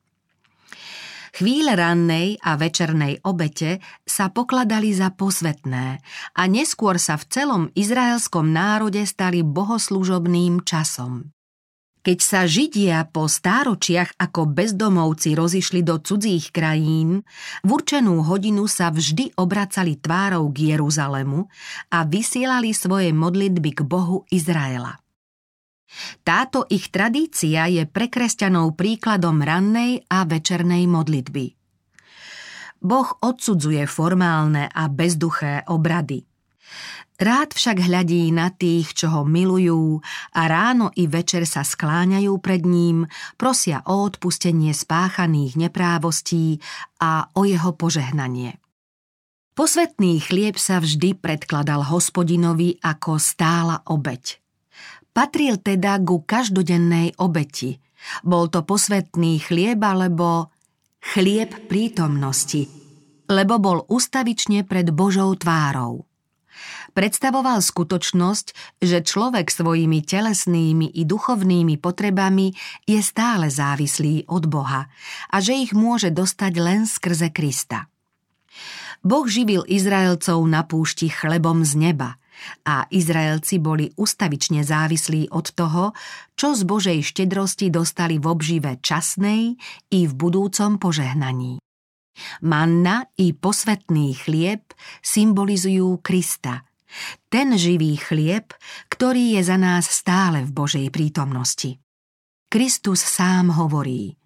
Chvíle 1.30 1.78
rannej 1.78 2.42
a 2.42 2.58
večernej 2.58 3.22
obete 3.24 3.80
sa 4.04 4.34
pokladali 4.34 4.92
za 4.92 5.14
posvetné 5.14 6.02
a 6.36 6.42
neskôr 6.50 6.98
sa 6.98 7.16
v 7.16 7.24
celom 7.30 7.64
izraelskom 7.78 8.50
národe 8.50 9.06
stali 9.06 9.46
bohoslužobným 9.46 10.66
časom. 10.66 11.32
Keď 12.10 12.26
sa 12.26 12.50
Židia 12.50 13.06
po 13.14 13.30
stáročiach 13.30 14.18
ako 14.18 14.50
bezdomovci 14.50 15.38
rozišli 15.38 15.86
do 15.86 16.02
cudzích 16.02 16.50
krajín, 16.50 17.22
v 17.62 17.70
určenú 17.70 18.26
hodinu 18.26 18.66
sa 18.66 18.90
vždy 18.90 19.38
obracali 19.38 19.94
tvárou 19.94 20.50
k 20.50 20.74
Jeruzalemu 20.74 21.46
a 21.94 22.10
vysielali 22.10 22.74
svoje 22.74 23.14
modlitby 23.14 23.70
k 23.78 23.80
Bohu 23.86 24.26
Izraela. 24.34 24.98
Táto 26.26 26.66
ich 26.74 26.90
tradícia 26.90 27.70
je 27.70 27.86
pre 27.86 28.10
kresťanov 28.10 28.74
príkladom 28.74 29.46
rannej 29.46 30.02
a 30.10 30.26
večernej 30.26 30.90
modlitby. 30.90 31.46
Boh 32.82 33.10
odsudzuje 33.22 33.86
formálne 33.86 34.66
a 34.66 34.90
bezduché 34.90 35.62
obrady. 35.70 36.29
Rád 37.20 37.52
však 37.52 37.84
hľadí 37.84 38.32
na 38.32 38.48
tých, 38.48 38.96
čo 38.96 39.12
ho 39.12 39.22
milujú 39.28 40.00
a 40.40 40.42
ráno 40.48 40.88
i 40.96 41.04
večer 41.04 41.44
sa 41.44 41.68
skláňajú 41.68 42.32
pred 42.40 42.64
ním, 42.64 43.12
prosia 43.36 43.84
o 43.92 44.08
odpustenie 44.08 44.72
spáchaných 44.72 45.60
neprávostí 45.60 46.64
a 47.04 47.28
o 47.36 47.44
jeho 47.44 47.76
požehnanie. 47.76 48.56
Posvetný 49.52 50.24
chlieb 50.24 50.56
sa 50.56 50.80
vždy 50.80 51.20
predkladal 51.20 51.84
hospodinovi 51.92 52.80
ako 52.80 53.20
stála 53.20 53.84
obeď. 53.92 54.40
Patril 55.12 55.60
teda 55.60 56.00
ku 56.00 56.24
každodennej 56.24 57.20
obeti. 57.20 57.76
Bol 58.24 58.48
to 58.48 58.64
posvetný 58.64 59.44
chlieb 59.44 59.84
alebo 59.84 60.56
chlieb 61.04 61.68
prítomnosti, 61.68 62.72
lebo 63.28 63.60
bol 63.60 63.84
ustavične 63.92 64.64
pred 64.64 64.88
Božou 64.96 65.36
tvárou 65.36 66.09
predstavoval 66.92 67.62
skutočnosť, 67.62 68.80
že 68.84 69.06
človek 69.06 69.50
svojimi 69.50 70.04
telesnými 70.04 70.98
i 70.98 71.04
duchovnými 71.06 71.78
potrebami 71.80 72.54
je 72.86 73.00
stále 73.00 73.48
závislý 73.48 74.28
od 74.28 74.50
Boha 74.50 74.90
a 75.30 75.38
že 75.40 75.58
ich 75.58 75.72
môže 75.72 76.10
dostať 76.12 76.54
len 76.60 76.84
skrze 76.90 77.30
Krista. 77.32 77.88
Boh 79.00 79.24
živil 79.24 79.64
Izraelcov 79.64 80.44
na 80.44 80.68
púšti 80.68 81.08
chlebom 81.08 81.64
z 81.64 81.80
neba 81.80 82.20
a 82.68 82.88
Izraelci 82.92 83.60
boli 83.60 83.92
ustavične 83.96 84.64
závislí 84.64 85.32
od 85.32 85.52
toho, 85.56 85.96
čo 86.36 86.56
z 86.56 86.62
Božej 86.64 87.00
štedrosti 87.04 87.72
dostali 87.72 88.20
v 88.20 88.26
obžive 88.28 88.80
časnej 88.80 89.56
i 89.92 90.00
v 90.08 90.14
budúcom 90.16 90.80
požehnaní. 90.80 91.60
Manna 92.44 93.08
i 93.16 93.32
posvetný 93.32 94.12
chlieb 94.20 94.76
symbolizujú 95.00 96.04
Krista, 96.04 96.68
ten 97.30 97.54
živý 97.56 97.98
chlieb, 97.98 98.54
ktorý 98.90 99.38
je 99.38 99.42
za 99.46 99.58
nás 99.58 99.86
stále 99.86 100.46
v 100.46 100.52
Božej 100.54 100.88
prítomnosti. 100.90 101.78
Kristus 102.50 103.06
sám 103.06 103.54
hovorí 103.54 104.18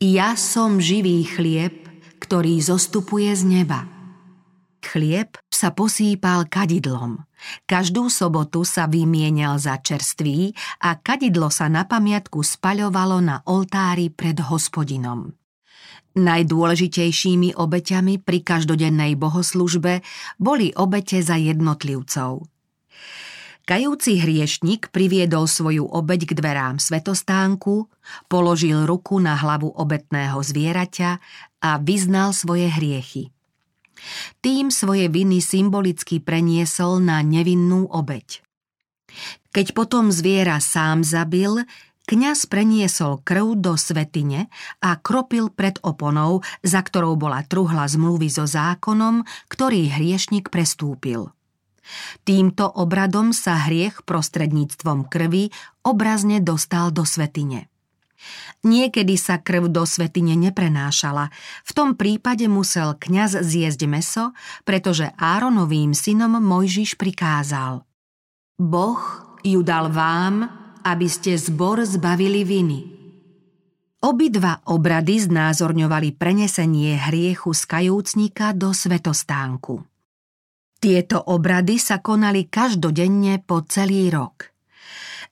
Ja 0.00 0.36
som 0.36 0.76
živý 0.80 1.24
chlieb, 1.24 1.88
ktorý 2.20 2.60
zostupuje 2.60 3.32
z 3.32 3.42
neba. 3.44 3.88
Chlieb 4.84 5.40
sa 5.48 5.72
posýpal 5.72 6.44
kadidlom. 6.44 7.24
Každú 7.64 8.12
sobotu 8.12 8.68
sa 8.68 8.84
vymienial 8.84 9.56
za 9.56 9.80
čerstvý 9.80 10.52
a 10.84 11.00
kadidlo 11.00 11.48
sa 11.48 11.72
na 11.72 11.88
pamiatku 11.88 12.44
spaľovalo 12.44 13.20
na 13.24 13.40
oltári 13.48 14.12
pred 14.12 14.36
hospodinom. 14.44 15.32
Najdôležitejšími 16.14 17.58
obeťami 17.58 18.22
pri 18.22 18.38
každodennej 18.46 19.18
bohoslužbe 19.18 20.06
boli 20.38 20.70
obete 20.78 21.18
za 21.18 21.34
jednotlivcov. 21.34 22.46
Kajúci 23.64 24.20
hriešnik 24.20 24.92
priviedol 24.92 25.48
svoju 25.48 25.88
obeť 25.88 26.30
k 26.30 26.32
dverám 26.36 26.76
svetostánku, 26.78 27.88
položil 28.28 28.84
ruku 28.84 29.18
na 29.18 29.34
hlavu 29.40 29.72
obetného 29.72 30.36
zvieraťa 30.38 31.10
a 31.64 31.70
vyznal 31.80 32.36
svoje 32.36 32.68
hriechy. 32.68 33.32
Tým 34.44 34.68
svoje 34.68 35.08
viny 35.08 35.40
symbolicky 35.40 36.20
preniesol 36.20 37.00
na 37.00 37.24
nevinnú 37.24 37.88
obeť. 37.88 38.44
Keď 39.50 39.72
potom 39.72 40.12
zviera 40.12 40.60
sám 40.60 41.00
zabil, 41.00 41.64
Kňaz 42.04 42.44
preniesol 42.52 43.24
krv 43.24 43.56
do 43.56 43.80
svetine 43.80 44.52
a 44.84 45.00
kropil 45.00 45.48
pred 45.48 45.80
oponou, 45.80 46.44
za 46.60 46.84
ktorou 46.84 47.16
bola 47.16 47.40
truhla 47.48 47.88
zmluvy 47.88 48.28
so 48.28 48.44
zákonom, 48.44 49.24
ktorý 49.48 49.88
hriešnik 49.88 50.52
prestúpil. 50.52 51.32
Týmto 52.28 52.68
obradom 52.68 53.32
sa 53.32 53.56
hriech 53.68 54.04
prostredníctvom 54.04 55.08
krvi 55.08 55.48
obrazne 55.80 56.44
dostal 56.44 56.92
do 56.92 57.08
svetine. 57.08 57.72
Niekedy 58.64 59.20
sa 59.20 59.36
krv 59.36 59.68
do 59.68 59.84
svetine 59.84 60.32
neprenášala. 60.36 61.28
V 61.64 61.70
tom 61.76 61.92
prípade 61.92 62.48
musel 62.48 62.96
kňaz 62.96 63.44
zjesť 63.44 63.80
meso, 63.84 64.24
pretože 64.64 65.12
Áronovým 65.20 65.92
synom 65.92 66.40
Mojžiš 66.40 66.96
prikázal. 66.96 67.84
Boh 68.56 69.00
ju 69.44 69.60
dal 69.60 69.92
vám, 69.92 70.63
aby 70.84 71.08
ste 71.08 71.40
zbor 71.40 71.82
zbavili 71.88 72.44
viny. 72.44 72.80
Obidva 74.04 74.60
obrady 74.68 75.16
znázorňovali 75.24 76.12
prenesenie 76.20 77.00
hriechu 77.08 77.56
z 77.56 77.62
kajúcnika 77.64 78.52
do 78.52 78.76
svetostánku. 78.76 79.80
Tieto 80.76 81.24
obrady 81.32 81.80
sa 81.80 82.04
konali 82.04 82.52
každodenne 82.52 83.40
po 83.40 83.64
celý 83.64 84.12
rok– 84.12 84.36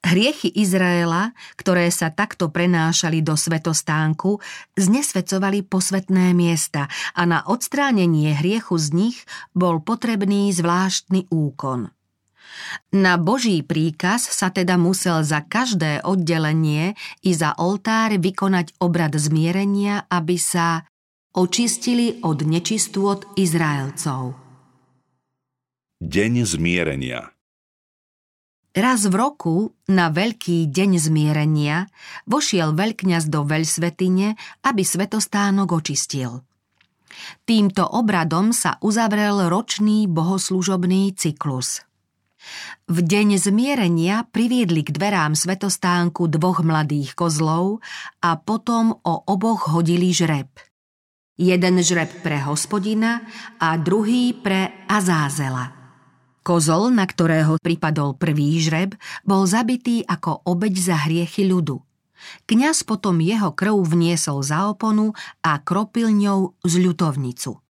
Hriechy 0.03 0.51
Izraela, 0.59 1.31
ktoré 1.55 1.87
sa 1.95 2.11
takto 2.11 2.51
prenášali 2.51 3.23
do 3.23 3.39
svetostánku, 3.39 4.43
znesvecovali 4.75 5.63
posvetné 5.63 6.35
miesta 6.35 6.91
a 7.15 7.23
na 7.23 7.47
odstránenie 7.47 8.35
hriechu 8.35 8.83
z 8.83 8.89
nich 8.91 9.19
bol 9.55 9.79
potrebný 9.79 10.51
zvláštny 10.51 11.31
úkon. 11.31 11.95
Na 12.93 13.17
Boží 13.17 13.65
príkaz 13.65 14.29
sa 14.29 14.53
teda 14.53 14.77
musel 14.77 15.25
za 15.25 15.41
každé 15.45 16.05
oddelenie 16.05 16.95
i 17.25 17.31
za 17.33 17.57
oltár 17.57 18.13
vykonať 18.17 18.77
obrad 18.81 19.17
zmierenia, 19.17 20.05
aby 20.09 20.37
sa 20.37 20.85
očistili 21.33 22.21
od 22.21 22.45
nečistôt 22.45 23.25
Izraelcov. 23.41 24.37
Deň 26.03 26.33
zmierenia 26.45 27.33
Raz 28.73 29.05
v 29.05 29.15
roku, 29.21 29.77
na 29.85 30.09
veľký 30.09 30.65
deň 30.73 30.91
zmierenia, 30.97 31.93
vošiel 32.25 32.73
veľkňaz 32.73 33.29
do 33.29 33.45
veľsvetine, 33.45 34.33
aby 34.65 34.81
svetostánok 34.81 35.77
očistil. 35.77 36.41
Týmto 37.45 37.85
obradom 37.85 38.57
sa 38.57 38.81
uzavrel 38.81 39.53
ročný 39.53 40.09
bohoslužobný 40.09 41.13
cyklus. 41.13 41.85
V 42.91 42.99
deň 43.01 43.39
zmierenia 43.39 44.27
priviedli 44.29 44.83
k 44.83 44.91
dverám 44.95 45.39
svetostánku 45.39 46.27
dvoch 46.27 46.67
mladých 46.67 47.15
kozlov 47.15 47.81
a 48.21 48.39
potom 48.39 48.99
o 49.03 49.15
oboch 49.27 49.71
hodili 49.71 50.11
žreb. 50.11 50.49
Jeden 51.39 51.81
žreb 51.81 52.11
pre 52.21 52.43
hospodina 52.45 53.25
a 53.57 53.75
druhý 53.81 54.37
pre 54.37 54.87
Azázela– 54.87 55.79
Kozol, 56.43 56.91
na 56.91 57.07
ktorého 57.07 57.55
pripadol 57.63 58.19
prvý 58.19 58.59
žreb, 58.59 58.99
bol 59.23 59.47
zabitý 59.47 60.03
ako 60.03 60.43
obeď 60.43 60.75
za 60.75 60.97
hriechy 61.07 61.47
ľudu. 61.47 61.79
Kňaz 62.51 62.83
potom 62.83 63.23
jeho 63.23 63.55
krv 63.55 63.79
vniesol 63.87 64.43
za 64.43 64.67
oponu 64.67 65.15
a 65.43 65.63
kropil 65.63 66.11
ňou 66.11 66.59
z 66.67 66.75
ľutovnicu. 66.83 67.62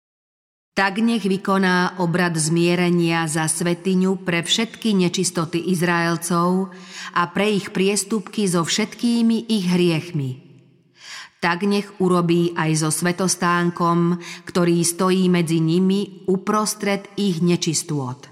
Tak 0.73 1.05
nech 1.05 1.21
vykoná 1.21 2.01
obrad 2.01 2.33
zmierenia 2.33 3.29
za 3.29 3.45
svetiňu 3.45 4.25
pre 4.25 4.41
všetky 4.41 4.97
nečistoty 4.97 5.69
Izraelcov 5.69 6.73
a 7.13 7.29
pre 7.29 7.53
ich 7.53 7.69
priestupky 7.69 8.49
so 8.49 8.65
všetkými 8.65 9.53
ich 9.53 9.69
hriechmi. 9.69 10.41
Tak 11.37 11.69
nech 11.69 11.85
urobí 12.01 12.57
aj 12.57 12.71
so 12.81 12.89
svetostánkom, 12.89 14.17
ktorý 14.49 14.81
stojí 14.81 15.29
medzi 15.29 15.61
nimi 15.61 16.25
uprostred 16.25 17.05
ich 17.21 17.37
nečistôt. 17.45 18.25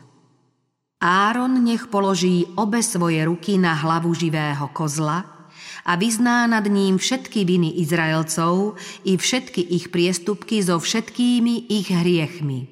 Áron 0.98 1.62
nech 1.62 1.94
položí 1.94 2.50
obe 2.58 2.82
svoje 2.82 3.22
ruky 3.22 3.62
na 3.62 3.78
hlavu 3.78 4.18
živého 4.18 4.66
kozla 4.74 5.41
a 5.86 5.98
vyzná 5.98 6.46
nad 6.46 6.66
ním 6.70 7.02
všetky 7.02 7.46
viny 7.46 7.82
Izraelcov 7.82 8.78
i 9.06 9.18
všetky 9.18 9.62
ich 9.62 9.90
priestupky 9.90 10.62
so 10.62 10.78
všetkými 10.78 11.70
ich 11.70 11.90
hriechmi. 11.90 12.70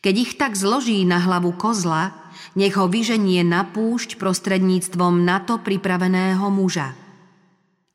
Keď 0.00 0.14
ich 0.14 0.32
tak 0.40 0.54
zloží 0.54 1.02
na 1.04 1.20
hlavu 1.20 1.52
kozla, 1.56 2.14
nech 2.56 2.78
ho 2.80 2.88
vyženie 2.88 3.44
na 3.44 3.68
púšť 3.68 4.16
prostredníctvom 4.16 5.26
na 5.26 5.44
to 5.44 5.60
pripraveného 5.60 6.46
muža. 6.48 6.96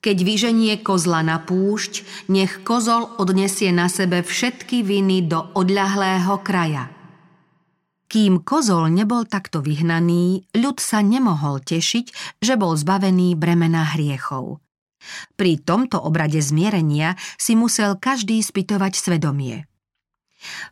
Keď 0.01 0.17
vyženie 0.25 0.73
kozla 0.81 1.21
na 1.21 1.37
púšť, 1.41 2.25
nech 2.29 2.65
kozol 2.65 3.09
odnesie 3.21 3.69
na 3.69 3.85
sebe 3.85 4.25
všetky 4.25 4.81
viny 4.81 5.29
do 5.29 5.45
odľahlého 5.53 6.41
kraja– 6.41 6.89
kým 8.11 8.43
kozol 8.43 8.91
nebol 8.91 9.23
takto 9.23 9.63
vyhnaný, 9.63 10.43
ľud 10.51 10.83
sa 10.83 10.99
nemohol 10.99 11.63
tešiť, 11.63 12.37
že 12.43 12.59
bol 12.59 12.75
zbavený 12.75 13.39
bremena 13.39 13.95
hriechov. 13.95 14.59
Pri 15.39 15.63
tomto 15.63 15.95
obrade 16.03 16.43
zmierenia 16.43 17.15
si 17.39 17.55
musel 17.55 17.95
každý 17.95 18.43
spytovať 18.43 18.93
svedomie. 18.99 19.63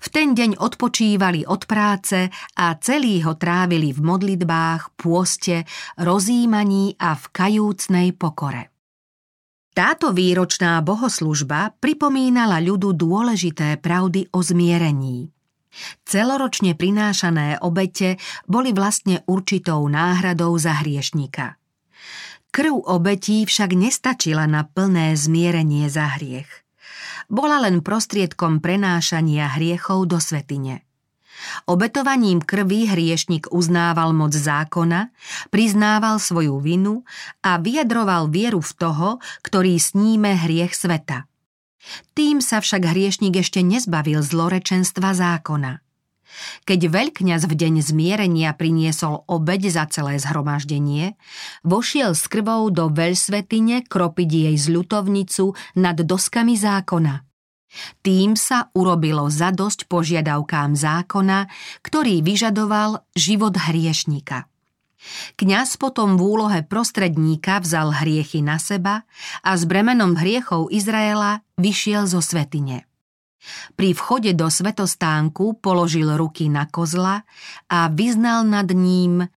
V 0.04 0.08
ten 0.12 0.36
deň 0.36 0.60
odpočívali 0.60 1.47
od 1.47 1.63
práce 1.69 2.28
a 2.58 2.65
celý 2.82 3.21
ho 3.23 3.38
trávili 3.39 3.93
v 3.93 4.02
modlitbách, 4.02 4.99
pôste, 4.99 5.63
rozímaní 5.95 6.97
a 6.99 7.15
v 7.15 7.25
kajúcnej 7.30 8.17
pokore. 8.17 8.73
Táto 9.71 10.12
výročná 10.12 10.82
bohoslužba 10.84 11.71
pripomínala 11.78 12.60
ľudu 12.60 12.97
dôležité 12.97 13.78
pravdy 13.80 14.28
o 14.34 14.43
zmierení. 14.43 15.30
Celoročne 16.04 16.74
prinášané 16.74 17.62
obete 17.62 18.18
boli 18.50 18.74
vlastne 18.74 19.22
určitou 19.26 19.86
náhradou 19.88 20.56
za 20.58 20.80
hriešnika. 20.84 21.60
Krv 22.50 22.82
obetí 22.89 23.46
však 23.46 23.78
nestačila 23.78 24.50
na 24.50 24.65
plné 24.65 25.13
zmierenie 25.13 25.86
za 25.86 26.18
hriech. 26.18 26.50
Bola 27.30 27.62
len 27.62 27.86
prostriedkom 27.86 28.58
prenášania 28.58 29.54
hriechov 29.54 30.10
do 30.10 30.18
svetine. 30.18 30.82
Obetovaním 31.70 32.44
krvi 32.44 32.89
hriešnik 32.89 33.48
uznával 33.54 34.12
moc 34.12 34.36
zákona, 34.36 35.13
priznával 35.54 36.20
svoju 36.20 36.60
vinu 36.60 37.08
a 37.46 37.62
vyjadroval 37.62 38.28
vieru 38.28 38.60
v 38.60 38.74
toho, 38.76 39.10
ktorý 39.46 39.80
sníme 39.80 40.36
hriech 40.36 40.76
sveta. 40.76 41.30
Tým 42.13 42.44
sa 42.44 42.60
však 42.60 42.84
hriešnik 42.84 43.39
ešte 43.39 43.63
nezbavil 43.63 44.20
zlorečenstva 44.20 45.15
zákona. 45.15 45.80
Keď 46.70 46.80
veľkňaz 46.94 47.50
v 47.50 47.54
deň 47.58 47.74
zmierenia 47.82 48.54
priniesol 48.54 49.26
obeď 49.26 49.74
za 49.74 49.86
celé 49.89 50.22
zhromaždenie, 50.22 51.18
vošiel 51.65 52.13
s 52.13 52.30
krvou 52.30 52.70
do 52.70 52.94
veľsvetine 52.94 53.89
kropiť 53.89 54.30
jej 54.30 54.56
zľutovnicu 54.56 55.58
nad 55.82 55.98
doskami 55.98 56.54
zákona. 56.54 57.26
Tým 58.02 58.34
sa 58.34 58.70
urobilo 58.74 59.30
zadosť 59.30 59.86
požiadavkám 59.86 60.74
zákona, 60.74 61.50
ktorý 61.86 62.26
vyžadoval 62.26 63.06
život 63.13 63.54
hriešnika. 63.58 64.50
Kňaz 65.40 65.80
potom 65.80 66.20
v 66.20 66.22
úlohe 66.22 66.60
prostredníka 66.68 67.64
vzal 67.64 67.96
hriechy 68.04 68.44
na 68.44 68.60
seba 68.60 69.08
a 69.42 69.56
s 69.56 69.64
bremenom 69.64 70.20
hriechov 70.20 70.68
Izraela 70.70 71.42
vyšiel 71.56 72.04
zo 72.04 72.20
svetine. 72.20 72.90
Pri 73.80 73.96
vchode 73.96 74.36
do 74.36 74.52
svetostánku 74.52 75.64
položil 75.64 76.12
ruky 76.20 76.52
na 76.52 76.68
kozla 76.68 77.24
a 77.72 77.88
vyznal 77.88 78.44
nad 78.44 78.68
ním 78.68 79.32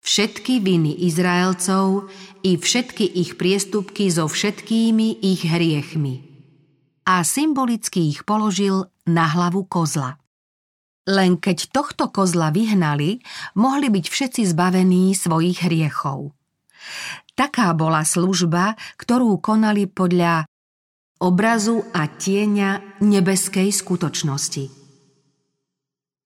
všetky 0.00 0.64
viny 0.64 1.04
Izraelcov 1.04 2.08
i 2.40 2.56
všetky 2.56 3.04
ich 3.04 3.36
priestupky 3.36 4.08
so 4.08 4.24
všetkými 4.24 5.20
ich 5.20 5.44
hriechmi. 5.44 6.24
A 7.04 7.20
symbolicky 7.26 8.08
ich 8.08 8.24
položil 8.24 8.88
na 9.04 9.28
hlavu 9.28 9.68
kozla. 9.68 10.21
Len 11.02 11.34
keď 11.34 11.74
tohto 11.74 12.14
kozla 12.14 12.54
vyhnali, 12.54 13.18
mohli 13.58 13.90
byť 13.90 14.06
všetci 14.06 14.42
zbavení 14.54 15.10
svojich 15.18 15.66
hriechov. 15.66 16.30
Taká 17.34 17.74
bola 17.74 18.06
služba, 18.06 18.78
ktorú 19.00 19.40
konali 19.42 19.90
podľa 19.90 20.46
obrazu 21.22 21.82
a 21.94 22.06
tieňa 22.06 23.02
nebeskej 23.02 23.70
skutočnosti. 23.70 24.64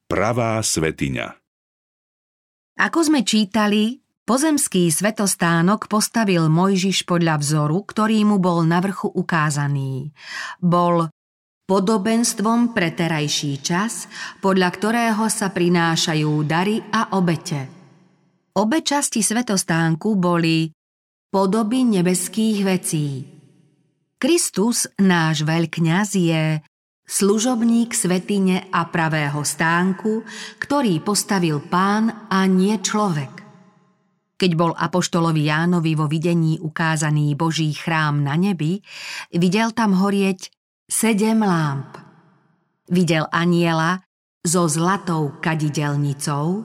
Pravá 0.06 0.60
svetiňa 0.60 1.26
Ako 2.80 2.98
sme 3.04 3.24
čítali, 3.24 4.00
pozemský 4.28 4.92
svetostánok 4.92 5.88
postavil 5.88 6.48
Mojžiš 6.52 7.08
podľa 7.08 7.40
vzoru, 7.40 7.80
ktorý 7.84 8.24
mu 8.28 8.36
bol 8.36 8.64
na 8.64 8.80
vrchu 8.80 9.08
ukázaný. 9.08 10.12
Bol 10.60 11.10
podobenstvom 11.66 12.70
pre 12.70 12.94
terajší 12.94 13.58
čas, 13.58 14.06
podľa 14.38 14.70
ktorého 14.70 15.26
sa 15.26 15.50
prinášajú 15.50 16.32
dary 16.46 16.78
a 16.94 17.18
obete. 17.18 17.66
Obe 18.56 18.80
časti 18.80 19.20
svetostánku 19.20 20.16
boli 20.16 20.70
podoby 21.28 21.84
nebeských 21.84 22.58
vecí. 22.64 23.06
Kristus, 24.16 24.88
náš 24.96 25.44
veľkňaz, 25.44 26.08
je 26.16 26.64
služobník 27.04 27.92
svetine 27.92 28.64
a 28.72 28.88
pravého 28.88 29.44
stánku, 29.44 30.24
ktorý 30.56 31.04
postavil 31.04 31.60
pán 31.60 32.32
a 32.32 32.48
nie 32.48 32.80
človek. 32.80 33.44
Keď 34.36 34.50
bol 34.56 34.72
apoštolovi 34.72 35.48
Jánovi 35.48 35.92
vo 35.96 36.08
videní 36.08 36.56
ukázaný 36.60 37.36
Boží 37.36 37.72
chrám 37.76 38.24
na 38.24 38.36
nebi, 38.36 38.80
videl 39.32 39.72
tam 39.76 39.96
horieť 39.96 40.55
sedem 40.86 41.42
lámp. 41.42 41.98
Videl 42.86 43.26
aniela 43.34 44.06
so 44.46 44.70
zlatou 44.70 45.34
kadidelnicou, 45.42 46.62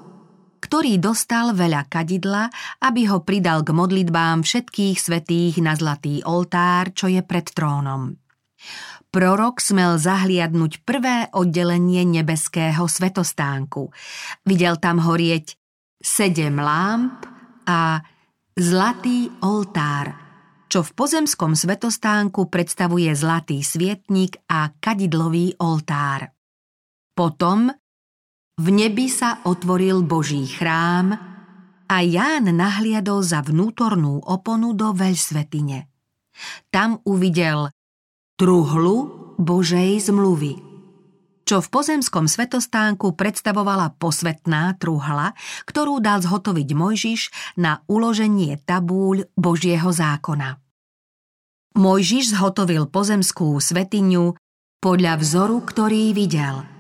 ktorý 0.61 1.01
dostal 1.01 1.57
veľa 1.57 1.89
kadidla, 1.89 2.53
aby 2.86 3.09
ho 3.09 3.26
pridal 3.26 3.65
k 3.65 3.74
modlitbám 3.74 4.45
všetkých 4.45 5.01
svetých 5.01 5.57
na 5.65 5.74
zlatý 5.74 6.22
oltár, 6.22 6.93
čo 6.93 7.09
je 7.09 7.26
pred 7.26 7.49
trónom. 7.49 8.13
Prorok 9.11 9.57
smel 9.59 9.97
zahliadnúť 9.97 10.86
prvé 10.86 11.28
oddelenie 11.34 12.05
nebeského 12.05 12.86
svetostánku. 12.86 13.89
Videl 14.45 14.78
tam 14.78 15.01
horieť 15.01 15.57
sedem 15.97 16.61
lámp 16.61 17.26
a 17.65 18.05
zlatý 18.53 19.34
oltár, 19.41 20.30
čo 20.72 20.88
v 20.88 20.91
pozemskom 20.95 21.51
svetostánku 21.51 22.47
predstavuje 22.47 23.11
zlatý 23.11 23.59
svietnik 23.59 24.39
a 24.47 24.72
kadidlový 24.72 25.59
oltár. 25.59 26.32
Potom 27.11 27.67
v 28.55 28.67
nebi 28.72 29.11
sa 29.11 29.43
otvoril 29.43 29.99
Boží 30.07 30.47
chrám 30.47 31.11
a 31.91 31.97
Ján 31.99 32.47
nahliadol 32.55 33.19
za 33.19 33.43
vnútornú 33.43 34.24
oponu 34.24 34.72
do 34.72 34.95
veľsvetine. 34.95 35.91
Tam 36.72 37.03
uvidel 37.03 37.67
truhlu 38.39 39.11
Božej 39.36 40.07
zmluvy, 40.07 40.55
čo 41.43 41.59
v 41.59 41.67
pozemskom 41.67 42.32
svetostánku 42.32 43.11
predstavovala 43.19 43.99
posvetná 43.99 44.80
truhla, 44.80 45.36
ktorú 45.67 45.99
dal 45.99 46.24
zhotoviť 46.24 46.69
Mojžiš 46.72 47.22
na 47.59 47.84
uloženie 47.91 48.55
tabúľ 48.63 49.28
Božieho 49.36 49.91
zákona. 49.91 50.61
Mojžiš 51.76 52.36
zhotovil 52.36 52.88
pozemskú 52.88 53.57
svetiňu 53.57 54.36
podľa 54.84 55.13
vzoru, 55.19 55.63
ktorý 55.63 56.11
videl– 56.11 56.63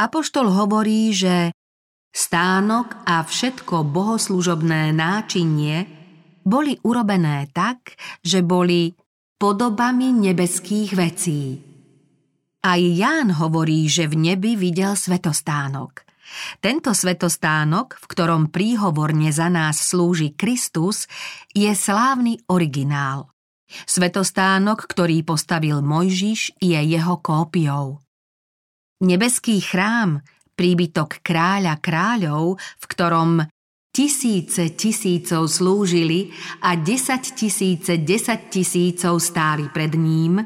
Apoštol 0.00 0.54
hovorí, 0.54 1.10
že 1.10 1.50
stánok 2.14 3.04
a 3.04 3.26
všetko 3.26 3.82
bohoslužobné 3.90 4.94
náčinie 4.94 5.84
boli 6.46 6.78
urobené 6.86 7.50
tak, 7.50 7.98
že 8.22 8.40
boli 8.46 8.94
podobami 9.36 10.14
nebeských 10.14 10.90
vecí. 10.94 11.58
Aj 12.60 12.78
Ján 12.80 13.34
hovorí, 13.40 13.88
že 13.92 14.06
v 14.06 14.32
nebi 14.32 14.54
videl 14.54 14.94
svetostánok. 14.94 16.06
Tento 16.62 16.94
svetostánok, 16.94 17.98
v 17.98 18.04
ktorom 18.06 18.54
príhovorne 18.54 19.34
za 19.34 19.50
nás 19.50 19.82
slúži 19.82 20.32
Kristus, 20.38 21.10
je 21.50 21.72
slávny 21.74 22.46
originál. 22.46 23.26
Svetostánok, 23.88 24.86
ktorý 24.86 25.22
postavil 25.22 25.80
Mojžiš, 25.80 26.58
je 26.60 26.80
jeho 26.80 27.16
kópiou. 27.18 28.02
Nebeský 29.00 29.64
chrám, 29.64 30.20
príbytok 30.58 31.24
kráľa 31.24 31.80
kráľov, 31.80 32.60
v 32.60 32.84
ktorom 32.84 33.30
tisíce 33.90 34.76
tisícov 34.76 35.50
slúžili 35.50 36.30
a 36.62 36.76
desať 36.76 37.34
tisíce 37.34 37.98
desať 37.98 38.60
tisícov 38.60 39.18
stáli 39.18 39.66
pred 39.72 39.96
ním, 39.96 40.38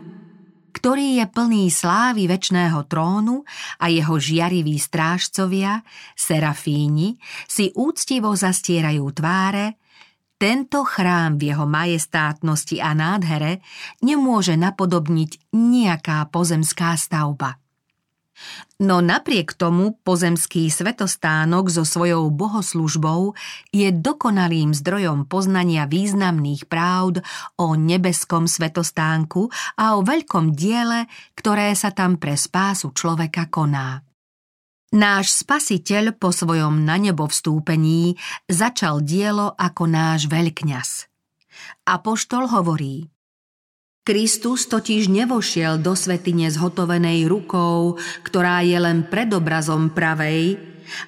ktorý 0.75 1.23
je 1.23 1.27
plný 1.31 1.71
slávy 1.73 2.29
väčšného 2.29 2.85
trónu 2.91 3.47
a 3.81 3.89
jeho 3.89 4.21
žiariví 4.21 4.77
strážcovia, 4.77 5.81
serafíni, 6.13 7.17
si 7.49 7.73
úctivo 7.73 8.35
zastierajú 8.35 9.07
tváre, 9.15 9.81
tento 10.45 10.85
chrám 10.85 11.41
v 11.41 11.57
jeho 11.57 11.65
majestátnosti 11.65 12.77
a 12.77 12.93
nádhere 12.93 13.65
nemôže 14.05 14.61
napodobniť 14.61 15.57
nejaká 15.57 16.29
pozemská 16.29 16.93
stavba. 17.01 17.57
No 18.77 19.01
napriek 19.01 19.57
tomu 19.57 19.97
pozemský 20.05 20.69
svetostánok 20.69 21.73
so 21.73 21.89
svojou 21.89 22.29
bohoslužbou 22.29 23.33
je 23.73 23.89
dokonalým 23.89 24.77
zdrojom 24.77 25.25
poznania 25.33 25.89
významných 25.89 26.69
práv 26.69 27.25
o 27.57 27.73
nebeskom 27.73 28.45
svetostánku 28.45 29.49
a 29.81 29.97
o 29.97 30.05
veľkom 30.05 30.53
diele, 30.53 31.09
ktoré 31.41 31.73
sa 31.73 31.89
tam 31.89 32.21
pre 32.21 32.37
spásu 32.37 32.93
človeka 32.93 33.49
koná. 33.49 34.05
Náš 34.95 35.43
spasiteľ 35.43 36.15
po 36.15 36.31
svojom 36.31 36.87
na 36.87 36.95
nebo 37.03 37.27
vstúpení 37.27 38.15
začal 38.47 39.03
dielo 39.03 39.51
ako 39.59 39.91
náš 39.91 40.31
veľkňaz. 40.31 41.11
Apoštol 41.83 42.47
hovorí– 42.47 43.03
Kristus 44.05 44.69
totiž 44.69 45.09
nevošiel 45.09 45.81
do 45.81 45.97
svetine 45.97 46.53
zhotovenej 46.53 47.25
rukou, 47.25 47.97
ktorá 48.21 48.61
je 48.61 48.77
len 48.77 49.09
predobrazom 49.09 49.97
pravej, 49.97 50.61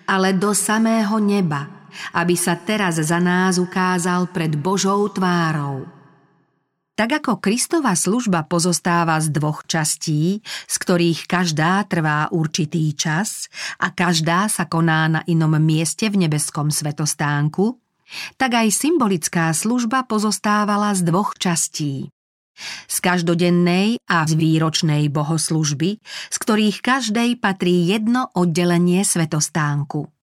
ale 0.09 0.33
do 0.33 0.57
samého 0.57 1.21
neba, 1.21 1.93
aby 2.17 2.33
sa 2.33 2.57
teraz 2.57 2.97
za 2.97 3.21
nás 3.21 3.61
ukázal 3.61 4.33
pred 4.33 4.57
Božou 4.57 5.13
tvárou. 5.13 5.96
Tak 6.97 7.21
ako 7.21 7.45
Kristova 7.45 7.93
služba 7.93 8.49
pozostáva 8.49 9.21
z 9.21 9.29
dvoch 9.29 9.69
častí, 9.69 10.41
z 10.65 10.75
ktorých 10.81 11.29
každá 11.29 11.85
trvá 11.85 12.33
určitý 12.33 12.89
čas 12.97 13.53
a 13.77 13.93
každá 13.93 14.49
sa 14.49 14.65
koná 14.65 15.05
na 15.05 15.21
inom 15.29 15.53
mieste 15.61 16.09
v 16.09 16.25
nebeskom 16.25 16.73
svetostánku, 16.73 17.77
tak 18.41 18.57
aj 18.57 18.73
symbolická 18.73 19.53
služba 19.53 20.09
pozostávala 20.09 20.97
z 20.97 21.05
dvoch 21.05 21.37
častí. 21.37 22.09
Z 22.89 22.97
každodennej 23.05 24.01
a 24.09 24.25
z 24.25 24.33
výročnej 24.33 25.13
bohoslužby, 25.13 26.01
z 26.33 26.37
ktorých 26.41 26.81
každej 26.81 27.37
patrí 27.37 27.93
jedno 27.93 28.33
oddelenie 28.33 29.05
svetostánku. 29.05 30.16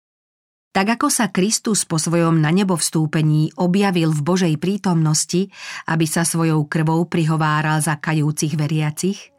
Tak 0.73 0.97
ako 0.97 1.13
sa 1.13 1.29
Kristus 1.29 1.85
po 1.85 2.01
svojom 2.01 2.41
na 2.41 2.49
nebo 2.49 2.73
vstúpení 2.73 3.53
objavil 3.61 4.09
v 4.09 4.25
Božej 4.25 4.55
prítomnosti, 4.57 5.53
aby 5.85 6.09
sa 6.09 6.25
svojou 6.25 6.65
krvou 6.65 7.05
prihováral 7.05 7.77
za 7.77 8.01
kajúcich 8.01 8.57
veriacich, 8.57 9.29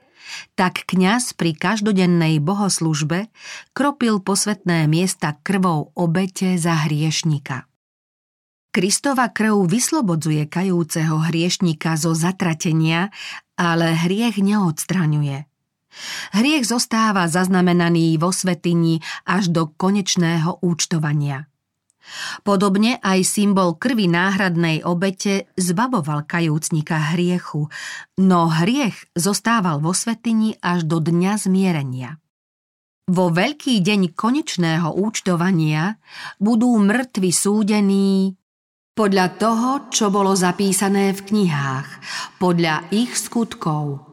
tak 0.54 0.86
kňaz 0.86 1.34
pri 1.34 1.58
každodennej 1.58 2.38
bohoslužbe 2.38 3.28
kropil 3.74 4.22
posvetné 4.22 4.86
miesta 4.86 5.34
krvou 5.42 5.90
obete 5.98 6.54
za 6.54 6.86
hriešnika. 6.86 7.66
Kristova 8.74 9.30
krv 9.30 9.70
vyslobodzuje 9.70 10.50
kajúceho 10.50 11.18
hriešnika 11.18 11.94
zo 11.94 12.10
zatratenia, 12.14 13.14
ale 13.54 13.94
hriech 13.94 14.38
neodstraňuje. 14.42 15.46
Hriech 16.34 16.66
zostáva 16.66 17.30
zaznamenaný 17.30 18.18
vo 18.18 18.34
svetini 18.34 18.98
až 19.24 19.50
do 19.50 19.70
konečného 19.70 20.58
účtovania. 20.60 21.46
Podobne 22.44 23.00
aj 23.00 23.24
symbol 23.24 23.80
krvi 23.80 24.12
náhradnej 24.12 24.84
obete 24.84 25.48
zbavoval 25.56 26.28
kajúcnika 26.28 27.16
hriechu, 27.16 27.72
no 28.20 28.52
hriech 28.52 29.08
zostával 29.16 29.80
vo 29.80 29.96
svetini 29.96 30.52
až 30.60 30.84
do 30.84 31.00
dňa 31.00 31.32
zmierenia. 31.40 32.20
Vo 33.08 33.28
veľký 33.28 33.84
deň 33.84 34.16
konečného 34.16 34.96
účtovania 34.96 36.00
budú 36.40 36.76
mŕtvi 36.80 37.32
súdení 37.32 38.36
podľa 38.96 39.26
toho, 39.36 39.70
čo 39.92 40.08
bolo 40.08 40.32
zapísané 40.38 41.12
v 41.12 41.20
knihách, 41.20 41.88
podľa 42.38 42.88
ich 42.94 43.12
skutkov. 43.16 44.03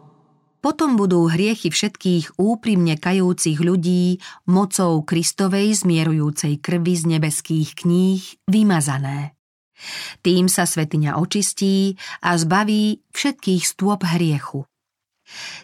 Potom 0.61 0.93
budú 0.93 1.25
hriechy 1.25 1.73
všetkých 1.73 2.37
úprimne 2.37 2.93
kajúcich 2.93 3.57
ľudí 3.57 4.21
mocou 4.45 5.01
Kristovej 5.01 5.73
zmierujúcej 5.81 6.61
krvi 6.61 6.93
z 6.93 7.03
nebeských 7.17 7.69
kníh 7.81 8.21
vymazané. 8.45 9.33
Tým 10.21 10.45
sa 10.45 10.69
svetiňa 10.69 11.17
očistí 11.17 11.97
a 12.21 12.37
zbaví 12.37 13.01
všetkých 13.09 13.63
stôp 13.65 14.05
hriechu. 14.05 14.69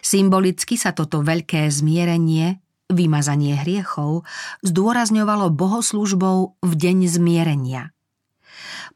Symbolicky 0.02 0.74
sa 0.74 0.90
toto 0.90 1.22
veľké 1.22 1.70
zmierenie, 1.70 2.58
vymazanie 2.90 3.54
hriechov, 3.54 4.26
zdôrazňovalo 4.66 5.54
bohoslužbou 5.54 6.58
v 6.58 6.72
deň 6.74 6.98
zmierenia– 7.06 7.94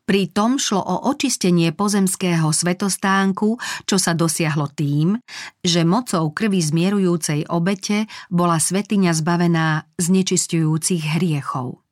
Pritom 0.03 0.59
šlo 0.59 0.83
o 0.83 0.97
očistenie 1.15 1.71
pozemského 1.71 2.51
svetostánku, 2.51 3.55
čo 3.87 3.97
sa 4.03 4.19
dosiahlo 4.19 4.67
tým, 4.75 5.15
že 5.63 5.87
mocou 5.87 6.35
krvi 6.35 6.59
zmierujúcej 6.59 7.47
obete 7.47 8.11
bola 8.27 8.59
svetiňa 8.59 9.15
zbavená 9.15 9.87
z 9.95 10.07
nečistujúcich 10.11 11.19
hriechov. 11.19 11.83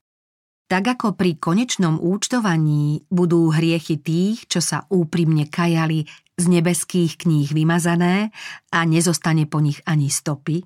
Tak 0.70 0.98
ako 0.98 1.18
pri 1.18 1.38
konečnom 1.38 1.98
účtovaní 1.98 3.02
budú 3.11 3.50
hriechy 3.50 3.98
tých, 3.98 4.46
čo 4.46 4.62
sa 4.62 4.86
úprimne 4.86 5.50
kajali, 5.50 6.06
z 6.40 6.44
nebeských 6.46 7.26
kníh 7.26 7.50
vymazané 7.50 8.32
a 8.72 8.78
nezostane 8.86 9.44
po 9.50 9.58
nich 9.61 9.82
ani 9.84 10.08
stopy, 10.08 10.62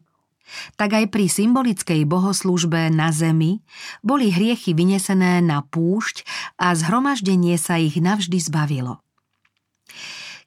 tak 0.78 0.96
aj 0.96 1.10
pri 1.10 1.26
symbolickej 1.26 2.04
bohoslužbe 2.08 2.92
na 2.92 3.10
zemi 3.10 3.64
boli 4.04 4.30
hriechy 4.30 4.76
vynesené 4.76 5.40
na 5.40 5.64
púšť 5.64 6.24
a 6.60 6.72
zhromaždenie 6.72 7.56
sa 7.56 7.80
ich 7.80 7.96
navždy 7.96 8.38
zbavilo. 8.40 9.00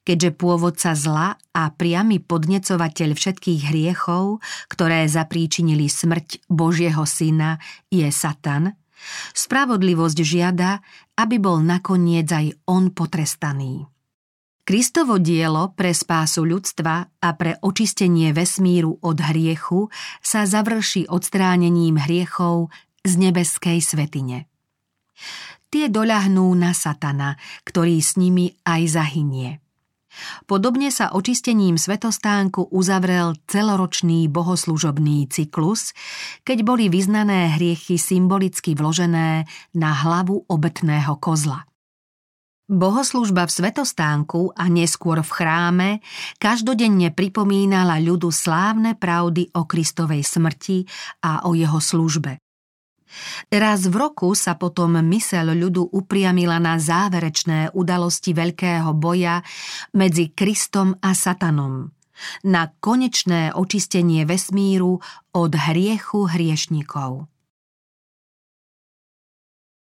Keďže 0.07 0.39
pôvodca 0.39 0.95
zla 0.95 1.35
a 1.51 1.63
priamy 1.67 2.23
podnecovateľ 2.23 3.11
všetkých 3.11 3.61
hriechov, 3.75 4.39
ktoré 4.71 5.03
zapríčinili 5.11 5.91
smrť 5.91 6.47
Božieho 6.47 7.03
syna, 7.03 7.59
je 7.91 8.07
Satan– 8.07 8.71
Spravodlivosť 9.33 10.17
žiada, 10.25 10.81
aby 11.17 11.37
bol 11.37 11.61
nakoniec 11.61 12.27
aj 12.29 12.53
on 12.69 12.91
potrestaný. 12.93 13.85
Kristovo 14.67 15.15
dielo 15.15 15.71
pre 15.71 15.95
spásu 15.95 16.43
ľudstva 16.43 17.23
a 17.23 17.29
pre 17.39 17.55
očistenie 17.63 18.35
vesmíru 18.35 18.99
od 18.99 19.15
hriechu 19.15 19.87
sa 20.19 20.43
završí 20.43 21.07
odstránením 21.07 21.95
hriechov 21.95 22.67
z 22.99 23.15
nebeskej 23.15 23.79
svetine. 23.79 24.51
Tie 25.71 25.87
doľahnú 25.87 26.51
na 26.59 26.75
satana, 26.75 27.39
ktorý 27.63 28.03
s 28.03 28.19
nimi 28.19 28.59
aj 28.67 28.81
zahynie. 28.91 29.63
Podobne 30.51 30.91
sa 30.91 31.15
očistením 31.15 31.79
svetostánku 31.79 32.67
uzavrel 32.67 33.39
celoročný 33.47 34.27
bohoslužobný 34.27 35.31
cyklus, 35.31 35.95
keď 36.43 36.67
boli 36.67 36.91
vyznané 36.91 37.55
hriechy 37.55 37.95
symbolicky 37.95 38.75
vložené 38.75 39.47
na 39.71 39.91
hlavu 39.95 40.43
obetného 40.51 41.15
kozla. 41.23 41.63
Bohoslužba 42.67 43.47
v 43.47 43.55
svetostánku 43.63 44.51
a 44.51 44.67
neskôr 44.67 45.23
v 45.23 45.31
chráme 45.31 45.89
každodenne 46.35 47.15
pripomínala 47.15 47.95
ľudu 48.03 48.27
slávne 48.27 48.91
pravdy 48.99 49.55
o 49.55 49.63
Kristovej 49.63 50.27
smrti 50.27 50.83
a 51.23 51.47
o 51.47 51.55
jeho 51.55 51.79
službe. 51.79 52.43
Raz 53.47 53.87
v 53.87 53.95
roku 53.95 54.35
sa 54.35 54.59
potom 54.59 54.99
mysel 54.99 55.55
ľudu 55.55 55.95
upriamila 55.95 56.59
na 56.59 56.75
záverečné 56.75 57.71
udalosti 57.71 58.35
veľkého 58.35 58.91
boja 58.99 59.39
medzi 59.95 60.35
Kristom 60.35 60.91
a 60.99 61.15
Satanom, 61.15 61.87
na 62.43 62.67
konečné 62.83 63.55
očistenie 63.55 64.27
vesmíru 64.27 64.99
od 65.31 65.51
hriechu 65.55 66.27
hriešnikov. 66.27 67.31